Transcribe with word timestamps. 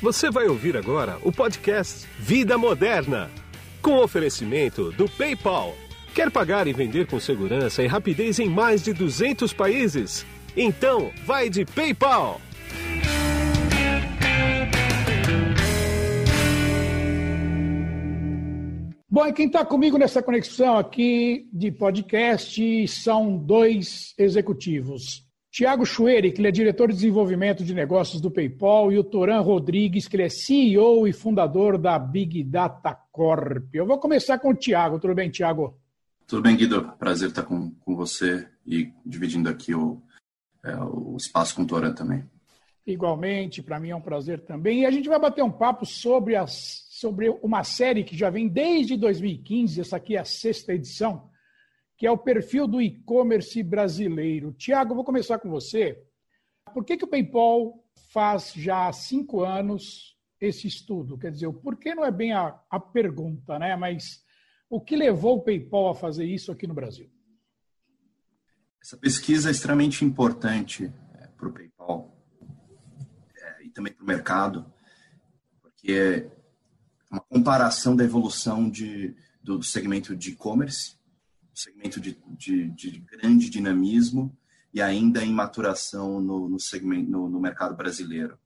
Você 0.00 0.30
vai 0.30 0.46
ouvir 0.46 0.76
agora 0.76 1.18
o 1.24 1.32
podcast 1.32 2.06
Vida 2.20 2.56
Moderna, 2.56 3.28
com 3.82 3.96
oferecimento 3.96 4.92
do 4.92 5.08
PayPal. 5.08 5.74
Quer 6.14 6.30
pagar 6.30 6.68
e 6.68 6.72
vender 6.72 7.08
com 7.08 7.18
segurança 7.18 7.82
e 7.82 7.88
rapidez 7.88 8.38
em 8.38 8.48
mais 8.48 8.80
de 8.80 8.92
200 8.92 9.52
países? 9.52 10.24
Então, 10.56 11.10
vai 11.26 11.50
de 11.50 11.64
PayPal. 11.64 12.40
Bom, 19.10 19.26
e 19.26 19.32
quem 19.32 19.46
está 19.46 19.64
comigo 19.64 19.98
nessa 19.98 20.22
conexão 20.22 20.78
aqui 20.78 21.48
de 21.52 21.72
podcast 21.72 22.86
são 22.86 23.36
dois 23.36 24.14
executivos. 24.16 25.27
Tiago 25.58 25.84
Chueri, 25.84 26.30
que 26.30 26.40
ele 26.40 26.46
é 26.46 26.52
diretor 26.52 26.86
de 26.86 26.94
desenvolvimento 26.94 27.64
de 27.64 27.74
negócios 27.74 28.20
do 28.20 28.30
PayPal, 28.30 28.92
e 28.92 28.98
o 28.98 29.02
Toran 29.02 29.40
Rodrigues, 29.40 30.06
que 30.06 30.14
ele 30.14 30.22
é 30.22 30.28
CEO 30.28 31.04
e 31.08 31.12
fundador 31.12 31.76
da 31.76 31.98
Big 31.98 32.44
Data 32.44 32.94
Corp. 33.10 33.74
Eu 33.74 33.84
vou 33.84 33.98
começar 33.98 34.38
com 34.38 34.50
o 34.50 34.54
Tiago. 34.54 35.00
Tudo 35.00 35.16
bem, 35.16 35.28
Tiago? 35.28 35.76
Tudo 36.28 36.42
bem, 36.42 36.56
Guido. 36.56 36.92
Prazer 36.96 37.30
estar 37.30 37.42
com, 37.42 37.72
com 37.72 37.96
você 37.96 38.46
e 38.64 38.92
dividindo 39.04 39.48
aqui 39.48 39.74
o, 39.74 40.00
é, 40.64 40.76
o 40.76 41.16
espaço 41.16 41.56
com 41.56 41.62
o 41.62 41.66
Toran 41.66 41.92
também. 41.92 42.24
Igualmente, 42.86 43.60
para 43.60 43.80
mim 43.80 43.90
é 43.90 43.96
um 43.96 44.00
prazer 44.00 44.38
também. 44.42 44.82
E 44.82 44.86
a 44.86 44.92
gente 44.92 45.08
vai 45.08 45.18
bater 45.18 45.42
um 45.42 45.50
papo 45.50 45.84
sobre, 45.84 46.36
as, 46.36 46.86
sobre 46.88 47.30
uma 47.42 47.64
série 47.64 48.04
que 48.04 48.16
já 48.16 48.30
vem 48.30 48.46
desde 48.46 48.96
2015, 48.96 49.80
essa 49.80 49.96
aqui 49.96 50.14
é 50.14 50.20
a 50.20 50.24
sexta 50.24 50.72
edição, 50.72 51.27
que 51.98 52.06
é 52.06 52.10
o 52.10 52.16
perfil 52.16 52.68
do 52.68 52.80
e-commerce 52.80 53.60
brasileiro. 53.60 54.52
Tiago, 54.52 54.94
vou 54.94 55.04
começar 55.04 55.36
com 55.40 55.50
você. 55.50 56.00
Por 56.72 56.84
que, 56.84 56.96
que 56.96 57.04
o 57.04 57.08
PayPal 57.08 57.84
faz 58.12 58.52
já 58.52 58.86
há 58.86 58.92
cinco 58.92 59.42
anos 59.42 60.16
esse 60.40 60.68
estudo? 60.68 61.18
Quer 61.18 61.32
dizer, 61.32 61.48
o 61.48 61.52
porquê 61.52 61.96
não 61.96 62.04
é 62.04 62.12
bem 62.12 62.32
a, 62.32 62.56
a 62.70 62.78
pergunta, 62.78 63.58
né? 63.58 63.74
Mas 63.74 64.24
o 64.70 64.80
que 64.80 64.94
levou 64.94 65.38
o 65.38 65.42
PayPal 65.42 65.88
a 65.88 65.94
fazer 65.94 66.24
isso 66.24 66.52
aqui 66.52 66.68
no 66.68 66.74
Brasil? 66.74 67.10
Essa 68.80 68.96
pesquisa 68.96 69.48
é 69.48 69.50
extremamente 69.50 70.04
importante 70.04 70.92
é, 71.14 71.26
para 71.26 71.48
o 71.48 71.52
PayPal 71.52 72.16
é, 73.36 73.64
e 73.64 73.70
também 73.70 73.92
para 73.92 74.04
o 74.04 74.06
mercado, 74.06 74.72
porque 75.60 76.30
é 77.10 77.10
uma 77.10 77.20
comparação 77.20 77.96
da 77.96 78.04
evolução 78.04 78.70
de, 78.70 79.16
do 79.42 79.60
segmento 79.64 80.14
de 80.14 80.30
e-commerce 80.30 80.97
segmento 81.58 82.00
de, 82.00 82.18
de, 82.28 82.70
de, 82.70 83.00
grande 83.00 83.50
dinamismo 83.50 84.36
e 84.72 84.80
ainda 84.80 85.24
em 85.24 85.32
maturação 85.32 86.20
no, 86.20 86.48
no 86.48 86.60
segmento, 86.60 87.10
no, 87.10 87.28
no, 87.28 87.40
mercado 87.40 87.74
brasileiro. 87.74 88.38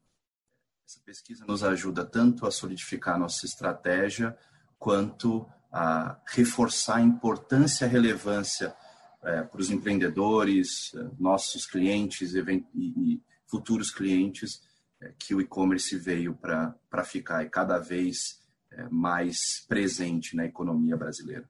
Essa 0.87 1.01
pesquisa 1.05 1.45
nos 1.47 1.63
ajuda 1.63 2.05
tanto 2.05 2.47
a 2.47 2.51
solidificar 2.51 3.19
nossa 3.19 3.45
estratégia 3.47 4.37
quanto 4.79 5.47
a 5.71 6.21
reforçar 6.27 6.97
a 6.97 7.03
importância 7.03 7.85
e 7.85 7.89
a 7.89 7.91
relevância 7.91 8.75
é, 9.23 9.43
para 9.43 9.61
os 9.61 9.71
empreendedores, 9.71 10.93
é, 10.95 11.11
nossos 11.19 11.67
clientes 11.67 12.35
e, 12.35 12.67
e 12.75 13.23
futuros 13.47 13.91
clientes 13.91 14.63
é, 15.01 15.13
que 15.19 15.35
o 15.35 15.41
e-commerce 15.41 15.97
veio 15.97 16.35
para 16.35 17.05
ficar 17.05 17.45
e 17.45 17.51
cada 17.51 17.79
vez 17.79 18.41
é, 18.71 18.89
mais 18.89 19.65
presente 19.69 20.35
na 20.35 20.47
economia 20.47 20.97
brasileira. 20.97 21.49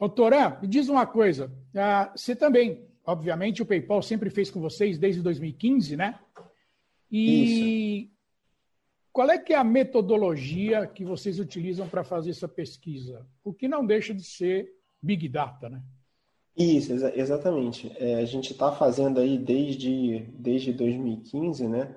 Ô, 0.00 0.08
Torã, 0.08 0.56
me 0.62 0.66
diz 0.66 0.88
uma 0.88 1.06
coisa. 1.06 1.52
Ah, 1.76 2.10
você 2.16 2.34
também, 2.34 2.82
obviamente, 3.04 3.60
o 3.60 3.66
PayPal 3.66 4.00
sempre 4.00 4.30
fez 4.30 4.50
com 4.50 4.58
vocês 4.58 4.98
desde 4.98 5.20
2015, 5.20 5.94
né? 5.94 6.18
E 7.10 8.04
Isso. 8.04 8.10
qual 9.12 9.30
é 9.30 9.36
que 9.36 9.52
é 9.52 9.56
a 9.58 9.64
metodologia 9.64 10.86
que 10.86 11.04
vocês 11.04 11.38
utilizam 11.38 11.86
para 11.86 12.02
fazer 12.02 12.30
essa 12.30 12.48
pesquisa? 12.48 13.26
O 13.44 13.52
que 13.52 13.68
não 13.68 13.84
deixa 13.84 14.14
de 14.14 14.24
ser 14.24 14.72
Big 15.02 15.28
Data, 15.28 15.68
né? 15.68 15.82
Isso, 16.56 16.94
exa 16.94 17.12
exatamente. 17.14 17.92
É, 17.98 18.16
a 18.16 18.24
gente 18.24 18.52
está 18.52 18.72
fazendo 18.72 19.20
aí 19.20 19.36
desde, 19.36 20.20
desde 20.32 20.72
2015, 20.72 21.68
né? 21.68 21.94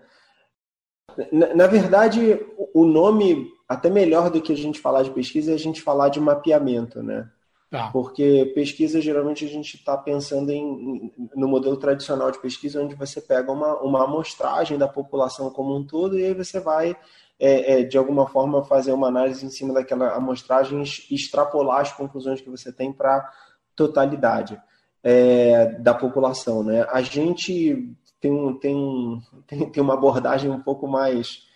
Na, 1.31 1.55
na, 1.55 1.67
verdade, 1.67 2.39
o 2.73 2.83
nome, 2.83 3.49
até 3.67 3.89
melhor 3.89 4.29
do 4.29 4.41
que 4.41 4.51
a 4.51 4.57
gente 4.57 4.79
falar 4.79 5.03
de 5.03 5.11
pesquisa, 5.11 5.51
é 5.51 5.55
a 5.55 5.59
gente 5.59 5.81
falar 5.81 6.09
de 6.09 6.19
mapeamento, 6.19 7.01
né? 7.01 7.31
Tá. 7.73 7.89
Porque 7.91 8.51
pesquisa, 8.53 9.01
geralmente, 9.01 9.43
a 9.43 9.47
gente 9.47 9.77
está 9.77 9.97
pensando 9.97 10.51
em, 10.51 11.11
no 11.35 11.47
modelo 11.47 11.75
tradicional 11.75 12.29
de 12.29 12.37
pesquisa, 12.37 12.79
onde 12.79 12.93
você 12.93 13.19
pega 13.19 13.51
uma, 13.51 13.81
uma 13.81 14.03
amostragem 14.03 14.77
da 14.77 14.87
população 14.87 15.49
como 15.49 15.75
um 15.75 15.83
todo 15.83 16.15
e 16.15 16.23
aí 16.23 16.35
você 16.35 16.59
vai, 16.59 16.95
é, 17.39 17.79
é, 17.79 17.83
de 17.83 17.97
alguma 17.97 18.27
forma, 18.27 18.63
fazer 18.63 18.91
uma 18.91 19.07
análise 19.07 19.43
em 19.43 19.49
cima 19.49 19.73
daquela 19.73 20.15
amostragem 20.15 20.83
e 20.83 21.15
extrapolar 21.15 21.79
as 21.79 21.91
conclusões 21.91 22.41
que 22.41 22.49
você 22.51 22.71
tem 22.71 22.93
para 22.93 23.15
a 23.15 23.31
totalidade 23.75 24.61
é, 25.01 25.71
da 25.79 25.95
população. 25.95 26.61
Né? 26.61 26.85
A 26.91 27.01
gente 27.01 27.91
tem, 28.21 28.53
tem, 28.59 29.21
tem, 29.47 29.69
tem 29.71 29.81
uma 29.81 29.95
abordagem 29.95 30.51
um 30.51 30.61
pouco 30.61 30.87
mais 30.87 31.47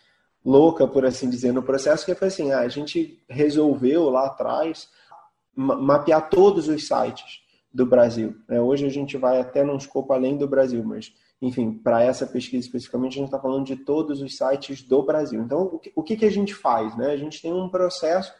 louca, 0.43 0.87
por 0.87 1.05
assim 1.05 1.29
dizer, 1.29 1.53
no 1.53 1.61
processo, 1.61 2.03
que 2.03 2.15
foi 2.15 2.29
assim, 2.29 2.51
a 2.51 2.67
gente 2.67 3.23
resolveu 3.29 4.09
lá 4.09 4.25
atrás 4.25 4.89
mapear 5.57 6.29
todos 6.29 6.67
os 6.67 6.87
sites 6.87 7.41
do 7.73 7.85
Brasil. 7.85 8.35
Né? 8.47 8.61
Hoje 8.61 8.85
a 8.85 8.89
gente 8.89 9.17
vai 9.17 9.39
até 9.39 9.63
num 9.63 9.75
escopo 9.75 10.13
além 10.13 10.37
do 10.37 10.47
Brasil, 10.47 10.83
mas, 10.83 11.11
enfim, 11.41 11.71
para 11.71 12.03
essa 12.03 12.27
pesquisa 12.27 12.65
especificamente, 12.65 13.13
a 13.13 13.17
gente 13.17 13.25
está 13.25 13.39
falando 13.39 13.65
de 13.65 13.75
todos 13.75 14.21
os 14.21 14.37
sites 14.37 14.83
do 14.83 15.01
Brasil. 15.01 15.41
Então, 15.41 15.63
o 15.63 15.79
que, 15.79 15.91
o 15.95 16.03
que, 16.03 16.25
a 16.25 16.31
gente 16.31 16.53
faz? 16.53 16.95
Né? 16.95 17.11
A 17.11 17.17
gente 17.17 17.41
tem 17.41 17.51
um 17.51 17.69
processo 17.69 18.31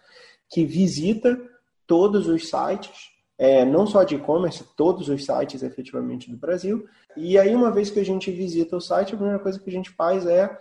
que 0.49 0.63
visita 0.63 1.39
todos 1.87 2.27
os 2.27 2.49
sites, 2.49 3.09
é, 3.37 3.65
não 3.65 3.87
só 3.87 4.03
de 4.03 4.15
e-commerce, 4.15 4.63
todos 4.75 5.09
os 5.09 5.25
sites 5.25 5.63
efetivamente 5.63 6.29
do 6.29 6.37
Brasil. 6.37 6.87
E 7.15 7.37
aí, 7.37 7.55
uma 7.55 7.71
vez 7.71 7.89
que 7.89 7.99
a 7.99 8.05
gente 8.05 8.31
visita 8.31 8.77
o 8.77 8.81
site, 8.81 9.13
a 9.13 9.17
primeira 9.17 9.39
coisa 9.39 9.59
que 9.59 9.69
a 9.69 9.73
gente 9.73 9.89
faz 9.89 10.25
é 10.25 10.55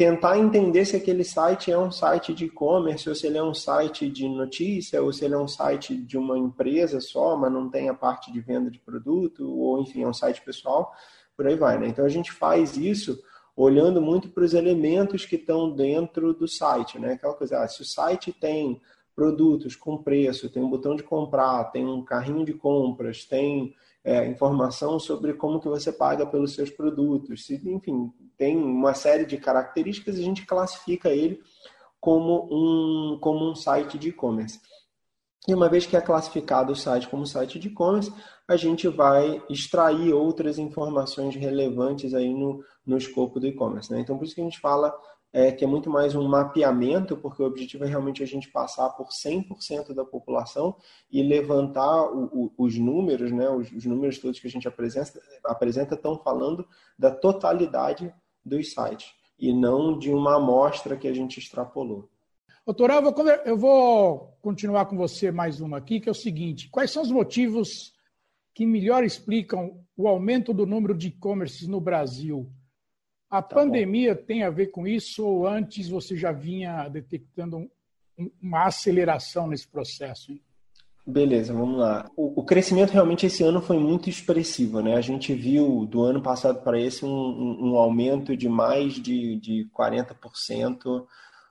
tentar 0.00 0.38
entender 0.38 0.86
se 0.86 0.96
aquele 0.96 1.22
site 1.22 1.70
é 1.70 1.76
um 1.76 1.92
site 1.92 2.32
de 2.32 2.46
e-commerce, 2.46 3.06
ou 3.06 3.14
se 3.14 3.26
ele 3.26 3.36
é 3.36 3.42
um 3.42 3.52
site 3.52 4.08
de 4.08 4.26
notícia, 4.26 5.02
ou 5.02 5.12
se 5.12 5.26
ele 5.26 5.34
é 5.34 5.38
um 5.38 5.46
site 5.46 5.94
de 5.94 6.16
uma 6.16 6.38
empresa 6.38 7.02
só, 7.02 7.36
mas 7.36 7.52
não 7.52 7.68
tem 7.68 7.90
a 7.90 7.92
parte 7.92 8.32
de 8.32 8.40
venda 8.40 8.70
de 8.70 8.78
produto, 8.78 9.46
ou 9.46 9.78
enfim, 9.82 10.02
é 10.02 10.08
um 10.08 10.14
site 10.14 10.40
pessoal, 10.40 10.90
por 11.36 11.46
aí 11.46 11.54
vai. 11.54 11.78
Né? 11.78 11.88
Então 11.88 12.02
a 12.02 12.08
gente 12.08 12.32
faz 12.32 12.78
isso 12.78 13.22
olhando 13.54 14.00
muito 14.00 14.30
para 14.30 14.42
os 14.42 14.54
elementos 14.54 15.26
que 15.26 15.36
estão 15.36 15.70
dentro 15.70 16.32
do 16.32 16.48
site, 16.48 16.98
né? 16.98 17.12
Aquela 17.12 17.34
coisa, 17.34 17.62
ah, 17.62 17.68
se 17.68 17.82
o 17.82 17.84
site 17.84 18.32
tem 18.32 18.80
produtos 19.14 19.76
com 19.76 19.98
preço, 19.98 20.48
tem 20.48 20.62
um 20.62 20.70
botão 20.70 20.96
de 20.96 21.02
comprar, 21.02 21.64
tem 21.64 21.84
um 21.84 22.02
carrinho 22.02 22.46
de 22.46 22.54
compras, 22.54 23.26
tem 23.26 23.74
é, 24.02 24.26
informação 24.26 24.98
sobre 24.98 25.34
como 25.34 25.60
que 25.60 25.68
você 25.68 25.92
paga 25.92 26.24
pelos 26.24 26.54
seus 26.54 26.70
produtos, 26.70 27.44
se, 27.44 27.60
enfim, 27.68 28.10
tem 28.40 28.56
uma 28.56 28.94
série 28.94 29.26
de 29.26 29.36
características 29.36 30.16
e 30.16 30.22
a 30.22 30.24
gente 30.24 30.46
classifica 30.46 31.10
ele 31.10 31.42
como 32.00 32.48
um, 32.50 33.18
como 33.20 33.50
um 33.50 33.54
site 33.54 33.98
de 33.98 34.08
e-commerce. 34.08 34.58
E 35.46 35.52
uma 35.52 35.68
vez 35.68 35.84
que 35.84 35.94
é 35.94 36.00
classificado 36.00 36.72
o 36.72 36.76
site 36.76 37.06
como 37.06 37.26
site 37.26 37.58
de 37.58 37.68
e-commerce, 37.68 38.10
a 38.48 38.56
gente 38.56 38.88
vai 38.88 39.42
extrair 39.50 40.14
outras 40.14 40.58
informações 40.58 41.36
relevantes 41.36 42.14
aí 42.14 42.32
no, 42.32 42.64
no 42.86 42.96
escopo 42.96 43.38
do 43.38 43.46
e-commerce. 43.46 43.92
Né? 43.92 44.00
Então, 44.00 44.16
por 44.16 44.24
isso 44.24 44.34
que 44.34 44.40
a 44.40 44.44
gente 44.44 44.58
fala 44.58 44.90
é, 45.32 45.52
que 45.52 45.62
é 45.62 45.66
muito 45.66 45.90
mais 45.90 46.14
um 46.14 46.26
mapeamento, 46.26 47.18
porque 47.18 47.42
o 47.42 47.46
objetivo 47.46 47.84
é 47.84 47.88
realmente 47.88 48.22
a 48.22 48.26
gente 48.26 48.50
passar 48.50 48.88
por 48.90 49.08
100% 49.08 49.92
da 49.92 50.04
população 50.04 50.74
e 51.10 51.22
levantar 51.22 52.04
o, 52.04 52.24
o, 52.32 52.52
os 52.56 52.78
números, 52.78 53.30
né, 53.30 53.50
os, 53.50 53.70
os, 53.70 53.84
números 53.84 54.18
todos 54.18 54.40
que 54.40 54.48
a 54.48 54.50
gente 54.50 54.66
apresenta, 54.66 55.20
apresenta 55.44 55.94
estão 55.94 56.18
falando 56.18 56.66
da 56.98 57.10
totalidade 57.10 58.12
dos 58.44 58.72
sites 58.72 59.12
e 59.38 59.52
não 59.52 59.98
de 59.98 60.10
uma 60.10 60.36
amostra 60.36 60.96
que 60.96 61.08
a 61.08 61.12
gente 61.12 61.38
extrapolou. 61.38 62.08
Doutor, 62.64 62.90
eu 62.90 63.02
vou, 63.02 63.26
eu 63.46 63.56
vou 63.56 64.38
continuar 64.42 64.86
com 64.86 64.96
você 64.96 65.30
mais 65.30 65.60
uma 65.60 65.78
aqui, 65.78 65.98
que 65.98 66.08
é 66.08 66.12
o 66.12 66.14
seguinte: 66.14 66.68
quais 66.68 66.90
são 66.90 67.02
os 67.02 67.10
motivos 67.10 67.94
que 68.54 68.66
melhor 68.66 69.02
explicam 69.02 69.82
o 69.96 70.06
aumento 70.06 70.52
do 70.52 70.66
número 70.66 70.94
de 70.94 71.08
e-commerces 71.08 71.66
no 71.66 71.80
Brasil? 71.80 72.52
A 73.30 73.40
tá 73.40 73.56
pandemia 73.56 74.14
bom. 74.14 74.22
tem 74.22 74.42
a 74.42 74.50
ver 74.50 74.68
com 74.68 74.86
isso 74.86 75.26
ou 75.26 75.46
antes 75.46 75.88
você 75.88 76.16
já 76.16 76.32
vinha 76.32 76.88
detectando 76.88 77.58
um, 78.18 78.30
uma 78.42 78.66
aceleração 78.66 79.46
nesse 79.46 79.66
processo? 79.66 80.32
Hein? 80.32 80.42
Beleza, 81.06 81.52
vamos 81.54 81.78
lá. 81.78 82.08
O, 82.16 82.40
o, 82.40 82.44
crescimento 82.44 82.90
realmente 82.90 83.26
esse 83.26 83.42
ano 83.42 83.60
foi 83.60 83.78
muito 83.78 84.08
expressivo, 84.08 84.80
né? 84.80 84.94
A 84.94 85.00
gente 85.00 85.34
viu 85.34 85.86
do 85.86 86.02
ano 86.02 86.22
passado 86.22 86.62
para 86.62 86.78
esse 86.78 87.04
um, 87.04 87.08
um, 87.08 87.70
um, 87.70 87.76
aumento 87.76 88.36
de 88.36 88.48
mais 88.48 88.94
de, 88.94 89.36
de 89.36 89.68
40% 89.76 91.06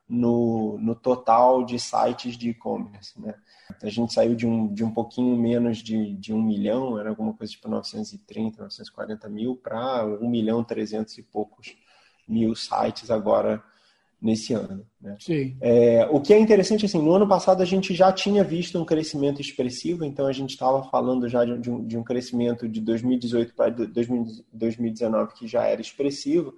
no, 0.08 0.78
no 0.80 0.96
total 0.96 1.66
de 1.66 1.80
sites 1.80 2.38
de 2.38 2.50
e-commerce, 2.50 3.20
né? 3.20 3.36
A 3.82 3.90
gente 3.90 4.14
saiu 4.14 4.36
de 4.36 4.48
um, 4.48 4.72
de 4.72 4.84
um 4.84 4.92
pouquinho 4.92 5.36
menos 5.36 5.80
de, 5.80 6.16
de 6.16 6.34
um 6.34 6.42
milhão, 6.42 7.00
era 7.00 7.10
alguma 7.10 7.34
coisa 7.34 7.52
tipo 7.52 7.68
930, 7.68 8.64
940 8.64 9.30
mil, 9.30 9.56
para 9.56 10.06
um 10.06 10.30
milhão 10.30 10.64
trezentos 10.64 11.18
e 11.18 11.24
poucos 11.24 11.76
mil 12.28 12.56
sites 12.56 13.10
agora 13.10 13.64
nesse 14.22 14.54
ano. 14.54 14.86
Né? 15.02 15.16
Sim. 15.20 15.58
É, 15.62 16.08
o 16.12 16.20
que 16.20 16.34
é 16.34 16.40
interessante, 16.40 16.86
assim, 16.86 17.02
no 17.02 17.14
ano 17.14 17.28
passado 17.28 17.62
a 17.62 17.66
gente 17.66 17.94
já 17.94 18.12
tinha 18.12 18.44
visto 18.44 18.80
um 18.80 18.86
crescimento 18.86 19.42
expressivo, 19.42 20.04
então 20.04 20.28
a 20.28 20.34
gente 20.34 20.52
estava 20.52 20.84
falando 20.90 21.28
já 21.28 21.46
de 21.46 21.70
um, 21.70 21.86
de 21.86 21.98
um 21.98 22.04
crescimento 22.04 22.68
de 22.68 22.82
2018 22.82 23.54
para 23.54 23.70
2019 23.70 25.34
que 25.34 25.48
já 25.48 25.66
era 25.66 25.82
expressivo, 25.82 26.54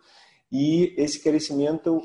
e 0.52 0.94
esse 0.98 1.22
crescimento 1.22 2.02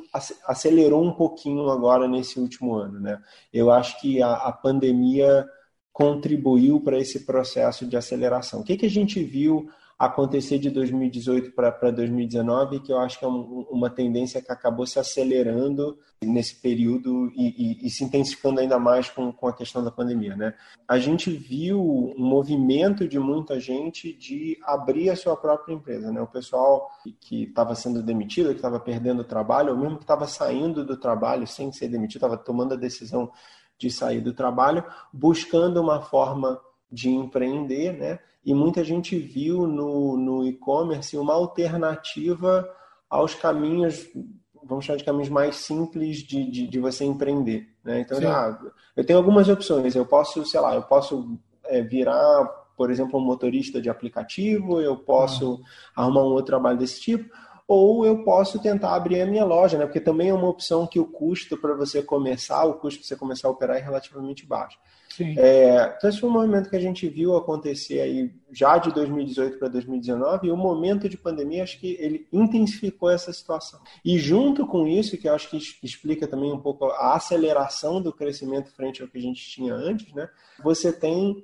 acelerou 0.47 1.05
um 1.05 1.13
pouquinho 1.13 1.69
agora 1.69 2.07
nesse 2.07 2.39
último 2.39 2.75
ano. 2.75 3.01
Né? 3.01 3.21
Eu 3.53 3.71
acho 3.73 4.01
que 4.01 4.23
a, 4.23 4.35
a 4.35 4.53
pandemia 4.53 5.45
contribuiu 5.93 6.79
para 6.79 6.99
esse 6.99 7.25
processo 7.25 7.87
de 7.87 7.97
aceleração. 7.97 8.61
O 8.61 8.65
que, 8.65 8.77
que 8.77 8.87
a 8.87 8.91
gente 8.91 9.25
viu 9.25 9.69
acontecer 9.99 10.59
de 10.59 10.71
2018 10.71 11.53
para 11.53 11.91
2019, 11.91 12.81
que 12.81 12.93
eu 12.93 12.99
acho 12.99 13.19
que 13.19 13.25
é 13.25 13.29
um, 13.29 13.67
uma 13.71 13.89
tendência 13.89 14.43
que 14.43 14.53
acabou 14.53 14.87
se 14.87 14.99
acelerando 14.99 15.99
nesse 16.23 16.61
período 16.61 17.31
e, 17.35 17.81
e, 17.83 17.87
e, 17.87 17.91
se 17.91 18.05
intensificando 18.05 18.61
ainda 18.61 18.79
mais 18.79 19.09
com, 19.09 19.33
com 19.33 19.49
a 19.49 19.55
questão 19.55 19.83
da 19.83 19.91
pandemia. 19.91 20.37
Né? 20.37 20.55
A 20.87 20.99
gente 20.99 21.31
viu 21.31 21.81
um 21.81 22.15
movimento 22.19 23.09
de 23.09 23.19
muita 23.19 23.59
gente 23.59 24.13
de 24.13 24.59
abrir 24.65 25.09
a 25.09 25.17
sua 25.17 25.37
própria 25.37 25.73
empresa. 25.73 26.13
Né? 26.13 26.21
O 26.21 26.27
pessoal 26.27 26.91
que 27.19 27.45
estava 27.45 27.75
sendo 27.75 28.03
demitido, 28.03 28.51
que 28.51 28.57
estava 28.57 28.79
perdendo 28.79 29.21
o 29.21 29.25
trabalho, 29.25 29.73
ou 29.73 29.79
mesmo 29.79 29.97
que 29.97 30.05
estava 30.05 30.27
saindo 30.27 30.85
do 30.85 30.97
trabalho 30.99 31.47
sem 31.47 31.73
ser 31.73 31.89
demitido, 31.89 32.17
estava 32.17 32.37
tomando 32.37 32.75
a 32.75 32.79
decisão 32.79 33.31
de 33.79 33.91
sair 33.91 34.21
do 34.21 34.33
trabalho, 34.33 34.85
buscando 35.13 35.81
uma 35.81 36.03
forma 36.03 36.61
de 36.91 37.11
empreender, 37.11 37.93
né? 37.93 38.19
E 38.47 38.55
muita 38.55 38.85
gente 38.85 39.19
viu 39.19 39.67
no, 39.67 40.17
no 40.17 40.47
e-commerce 40.47 41.19
uma 41.19 41.35
alternativa 41.35 42.65
aos 43.11 43.35
caminhos, 43.35 44.09
vamos 44.63 44.85
chamar 44.85 44.99
de 44.99 45.05
caminhos 45.05 45.29
mais 45.29 45.57
simples 45.57 46.19
de, 46.19 46.49
de, 46.49 46.69
de 46.69 46.79
você 46.79 47.05
empreender, 47.05 47.69
né? 47.83 48.03
Então, 48.03 48.19
ah, 48.31 48.57
eu 48.95 49.05
tenho 49.05 49.19
algumas 49.19 49.49
opções. 49.49 49.97
Eu 49.97 50.07
posso, 50.07 50.47
sei 50.47 50.61
lá, 50.61 50.77
eu 50.77 50.83
posso 50.83 51.37
é, 51.65 51.83
virar, 51.83 52.45
por 52.77 52.89
exemplo, 52.89 53.19
um 53.19 53.25
motorista 53.25 53.83
de 53.83 53.91
aplicativo, 53.91 54.81
eu 54.81 54.97
posso 54.97 55.61
ah. 55.97 56.03
arrumar 56.03 56.23
um 56.23 56.27
outro 56.27 56.47
trabalho 56.47 56.79
desse 56.79 57.01
tipo, 57.01 57.29
ou 57.69 58.07
eu 58.07 58.23
posso 58.23 58.61
tentar 58.61 58.95
abrir 58.95 59.21
a 59.21 59.27
minha 59.27 59.45
loja, 59.45 59.77
né? 59.77 59.87
Porque 59.87 60.01
também 60.01 60.29
é 60.29 60.35
uma 60.35 60.49
opção 60.49 60.87
que 60.87 61.01
o 61.01 61.07
custo 61.07 61.57
para 61.57 61.75
você 61.75 62.03
começar, 62.03 62.65
o 62.65 62.75
custo 62.75 63.01
para 63.01 63.09
você 63.09 63.17
começar 63.17 63.49
a 63.49 63.51
operar 63.51 63.77
é 63.77 63.81
relativamente 63.81 64.47
baixo. 64.47 64.79
É, 65.39 65.95
então, 65.97 66.11
esse 66.11 66.21
foi 66.21 66.29
um 66.29 66.33
movimento 66.33 66.69
que 66.69 66.77
a 66.77 66.81
gente 66.81 67.09
viu 67.09 67.37
acontecer 67.37 68.01
aí 68.01 68.31
já 68.53 68.77
de 68.79 68.93
2018 68.93 69.59
para 69.59 69.69
2019, 69.69 70.47
e 70.47 70.51
o 70.51 70.57
momento 70.57 71.09
de 71.09 71.17
pandemia, 71.17 71.63
acho 71.63 71.81
que 71.81 71.97
ele 71.99 72.29
intensificou 72.33 73.11
essa 73.11 73.33
situação. 73.33 73.81
E 74.05 74.19
junto 74.19 74.67
com 74.67 74.87
isso, 74.87 75.17
que 75.17 75.29
eu 75.29 75.35
acho 75.35 75.49
que 75.49 75.59
explica 75.83 76.29
também 76.29 76.53
um 76.53 76.61
pouco 76.61 76.87
a 76.87 77.15
aceleração 77.15 78.01
do 78.01 78.13
crescimento 78.13 78.71
frente 78.73 79.03
ao 79.03 79.09
que 79.09 79.19
a 79.19 79.23
gente 79.23 79.43
tinha 79.49 79.75
antes, 79.75 80.13
né? 80.13 80.29
Você 80.63 80.93
tem 80.93 81.43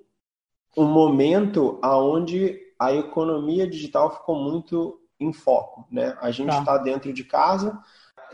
um 0.76 0.84
momento 0.84 1.78
aonde 1.82 2.58
a 2.78 2.92
economia 2.94 3.66
digital 3.66 4.14
ficou 4.14 4.36
muito 4.36 4.98
em 5.22 5.32
foco, 5.32 5.86
né? 5.90 6.16
A 6.20 6.30
gente 6.30 6.50
está 6.50 6.64
tá 6.64 6.78
dentro 6.78 7.12
de 7.12 7.24
casa, 7.24 7.78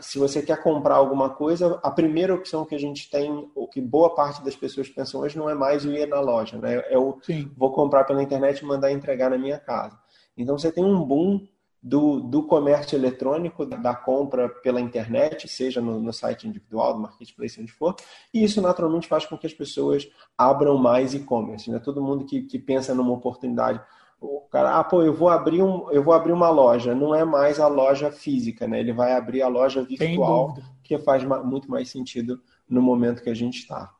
se 0.01 0.17
você 0.17 0.41
quer 0.41 0.61
comprar 0.61 0.95
alguma 0.95 1.29
coisa, 1.29 1.79
a 1.83 1.91
primeira 1.91 2.33
opção 2.33 2.65
que 2.65 2.75
a 2.75 2.79
gente 2.79 3.09
tem, 3.09 3.49
o 3.55 3.67
que 3.67 3.81
boa 3.81 4.15
parte 4.15 4.43
das 4.43 4.55
pessoas 4.55 4.89
pensam 4.89 5.21
hoje, 5.21 5.37
não 5.37 5.49
é 5.49 5.53
mais 5.53 5.85
o 5.85 5.91
ir 5.91 6.07
na 6.07 6.19
loja, 6.19 6.57
né? 6.57 6.83
É 6.89 6.97
o 6.97 7.19
Sim. 7.21 7.51
vou 7.55 7.71
comprar 7.71 8.03
pela 8.03 8.23
internet 8.23 8.59
e 8.59 8.65
mandar 8.65 8.91
entregar 8.91 9.29
na 9.29 9.37
minha 9.37 9.59
casa. 9.59 9.97
Então 10.37 10.57
você 10.57 10.71
tem 10.71 10.83
um 10.83 11.03
boom 11.03 11.45
do, 11.81 12.19
do 12.19 12.43
comércio 12.43 12.97
eletrônico, 12.97 13.65
da 13.65 13.95
compra 13.95 14.49
pela 14.49 14.81
internet, 14.81 15.47
seja 15.47 15.81
no, 15.81 15.99
no 15.99 16.11
site 16.11 16.47
individual, 16.47 16.93
do 16.93 16.99
marketplace, 16.99 17.61
onde 17.61 17.71
for, 17.71 17.95
e 18.33 18.43
isso 18.43 18.61
naturalmente 18.61 19.07
faz 19.07 19.25
com 19.25 19.37
que 19.37 19.47
as 19.47 19.53
pessoas 19.53 20.07
abram 20.37 20.77
mais 20.77 21.13
e-commerce. 21.13 21.71
Né? 21.71 21.79
Todo 21.79 22.01
mundo 22.01 22.25
que, 22.25 22.41
que 22.43 22.59
pensa 22.59 22.93
numa 22.93 23.13
oportunidade 23.13 23.81
o 24.21 24.41
cara, 24.51 24.77
ah, 24.77 24.83
pô, 24.83 25.01
eu 25.01 25.13
vou 25.13 25.29
abrir 25.29 25.61
um, 25.61 25.89
eu 25.91 26.03
vou 26.03 26.13
abrir 26.13 26.31
uma 26.31 26.49
loja, 26.49 26.93
não 26.93 27.15
é 27.15 27.23
mais 27.23 27.59
a 27.59 27.67
loja 27.67 28.11
física, 28.11 28.67
né? 28.67 28.79
Ele 28.79 28.91
vai 28.91 29.13
abrir 29.13 29.41
a 29.41 29.47
loja 29.47 29.81
virtual, 29.83 30.57
que 30.83 30.97
faz 30.97 31.23
muito 31.23 31.69
mais 31.69 31.89
sentido 31.89 32.41
no 32.67 32.81
momento 32.81 33.23
que 33.23 33.29
a 33.29 33.33
gente 33.33 33.59
está. 33.59 33.93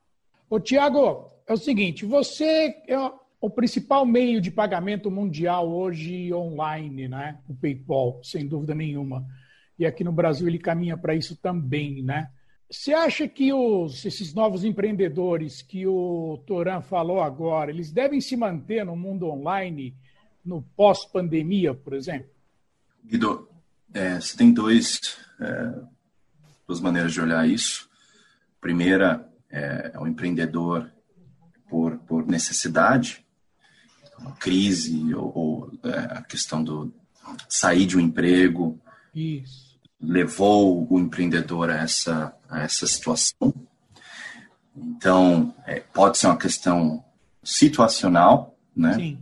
Ô, 0.50 0.60
Tiago, 0.60 1.28
é 1.48 1.54
o 1.54 1.58
seguinte, 1.58 2.06
você 2.06 2.76
é 2.88 3.12
o 3.42 3.50
principal 3.50 4.06
meio 4.06 4.42
de 4.42 4.52
pagamento 4.52 5.10
mundial 5.10 5.70
hoje 5.70 6.34
online, 6.34 7.08
né? 7.08 7.40
O 7.48 7.56
PayPal, 7.56 8.20
sem 8.24 8.46
dúvida 8.46 8.76
nenhuma. 8.76 9.26
E 9.78 9.86
aqui 9.86 10.04
no 10.04 10.12
Brasil 10.12 10.48
ele 10.48 10.60
caminha 10.60 10.98
para 10.98 11.16
isso 11.16 11.38
também, 11.38 12.04
né? 12.04 12.30
Você 12.70 12.94
acha 12.94 13.28
que 13.28 13.52
os, 13.52 14.06
esses 14.06 14.34
novos 14.34 14.64
empreendedores 14.64 15.62
que 15.62 15.88
o 15.88 16.40
Toran 16.46 16.82
falou 16.82 17.22
agora, 17.22 17.72
eles 17.72 17.92
devem 17.92 18.22
se 18.22 18.36
manter 18.36 18.86
no 18.86 18.96
mundo 18.96 19.28
online 19.28 19.96
no 20.44 20.62
pós-pandemia, 20.76 21.74
por 21.74 21.94
exemplo? 21.94 22.30
Guido, 23.06 23.50
é, 23.94 24.20
você 24.20 24.38
tem 24.38 24.54
dois, 24.54 25.18
é, 25.40 25.82
duas 26.68 26.80
maneiras 26.80 27.14
de 27.14 27.22
olhar 27.22 27.48
isso. 27.48 27.90
Primeira 28.62 29.28
é, 29.50 29.92
é 29.94 30.00
o 30.00 30.08
empreendedor 30.08 30.92
por, 31.68 31.98
por 32.00 32.26
necessidade, 32.28 33.26
uma 34.18 34.34
crise 34.34 35.14
ou, 35.14 35.32
ou 35.36 35.80
é, 35.84 36.18
a 36.18 36.22
questão 36.22 36.64
do 36.64 36.94
sair 37.48 37.86
de 37.86 37.98
um 37.98 38.00
emprego. 38.00 38.80
Isso. 39.14 39.80
Levou 40.02 40.88
o 40.92 41.00
empreendedor 41.00 41.70
a 41.70 41.78
essa, 41.78 42.34
a 42.50 42.62
essa 42.62 42.88
situação. 42.88 43.54
Então, 44.76 45.54
é, 45.66 45.80
pode 45.80 46.18
ser 46.18 46.28
uma 46.28 46.38
questão 46.38 47.04
situacional, 47.44 48.58
né? 48.76 48.94
Sim. 48.94 49.20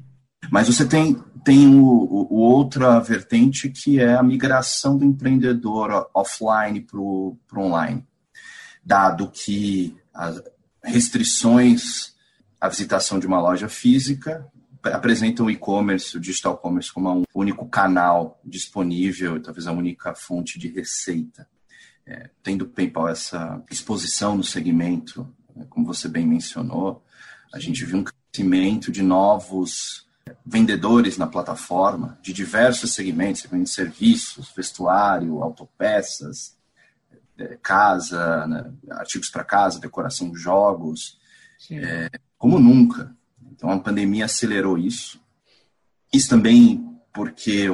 Mas 0.51 0.67
você 0.67 0.85
tem, 0.85 1.15
tem 1.43 1.75
o, 1.75 1.83
o, 1.83 2.35
outra 2.35 2.99
vertente 2.99 3.69
que 3.69 3.99
é 3.99 4.15
a 4.15 4.23
migração 4.23 4.97
do 4.97 5.05
empreendedor 5.05 6.09
offline 6.13 6.81
para 6.81 6.99
o 6.99 7.37
online. 7.55 8.05
Dado 8.83 9.29
que 9.29 9.95
as 10.13 10.41
restrições 10.83 12.15
à 12.59 12.69
visitação 12.69 13.19
de 13.19 13.27
uma 13.27 13.41
loja 13.41 13.67
física 13.67 14.47
apresentam 14.83 15.47
o 15.47 15.51
e-commerce, 15.51 16.15
o 16.15 16.19
digital 16.19 16.57
commerce, 16.57 16.93
como 16.93 17.11
um 17.11 17.23
único 17.35 17.67
canal 17.67 18.39
disponível, 18.43 19.41
talvez 19.41 19.67
a 19.67 19.71
única 19.71 20.15
fonte 20.15 20.57
de 20.57 20.69
receita. 20.69 21.47
É, 22.05 22.29
tendo 22.41 22.61
o 22.61 22.69
PayPal 22.69 23.09
essa 23.09 23.61
exposição 23.69 24.37
no 24.37 24.43
segmento, 24.43 25.27
né, 25.53 25.65
como 25.69 25.85
você 25.85 26.07
bem 26.07 26.25
mencionou, 26.25 27.03
a 27.53 27.59
gente 27.59 27.83
viu 27.83 27.97
um 27.97 28.03
crescimento 28.03 28.91
de 28.91 29.01
novos 29.01 30.06
vendedores 30.45 31.17
na 31.17 31.27
plataforma 31.27 32.17
de 32.21 32.33
diversos 32.33 32.93
segmentos, 32.93 33.41
segmento 33.41 33.65
de 33.65 33.69
serviços, 33.71 34.51
vestuário, 34.55 35.41
autopeças, 35.43 36.55
é, 37.37 37.57
casa, 37.61 38.47
né, 38.47 38.71
artigos 38.91 39.29
para 39.29 39.43
casa, 39.43 39.79
decoração 39.79 40.31
de 40.31 40.39
jogos, 40.39 41.19
é, 41.71 42.09
como 42.37 42.59
nunca. 42.59 43.15
Então 43.51 43.69
a 43.71 43.79
pandemia 43.79 44.25
acelerou 44.25 44.77
isso. 44.77 45.19
Isso 46.13 46.29
também 46.29 46.83
porque 47.13 47.67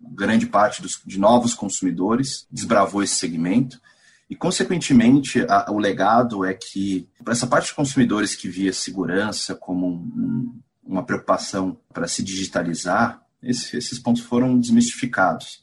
grande 0.00 0.46
parte 0.46 0.82
dos, 0.82 1.00
de 1.06 1.18
novos 1.18 1.54
consumidores 1.54 2.46
desbravou 2.50 3.02
esse 3.02 3.14
segmento. 3.14 3.80
E, 4.28 4.36
consequentemente, 4.36 5.44
a, 5.48 5.70
o 5.70 5.78
legado 5.78 6.44
é 6.44 6.54
que, 6.54 7.08
para 7.24 7.32
essa 7.32 7.46
parte 7.46 7.68
de 7.68 7.74
consumidores 7.74 8.36
que 8.36 8.48
via 8.48 8.72
segurança 8.72 9.54
como 9.54 9.86
um, 9.88 10.60
uma 10.90 11.04
preocupação 11.04 11.78
para 11.92 12.08
se 12.08 12.20
digitalizar, 12.20 13.24
esse, 13.40 13.76
esses 13.76 13.98
pontos 13.98 14.22
foram 14.22 14.58
desmistificados. 14.58 15.62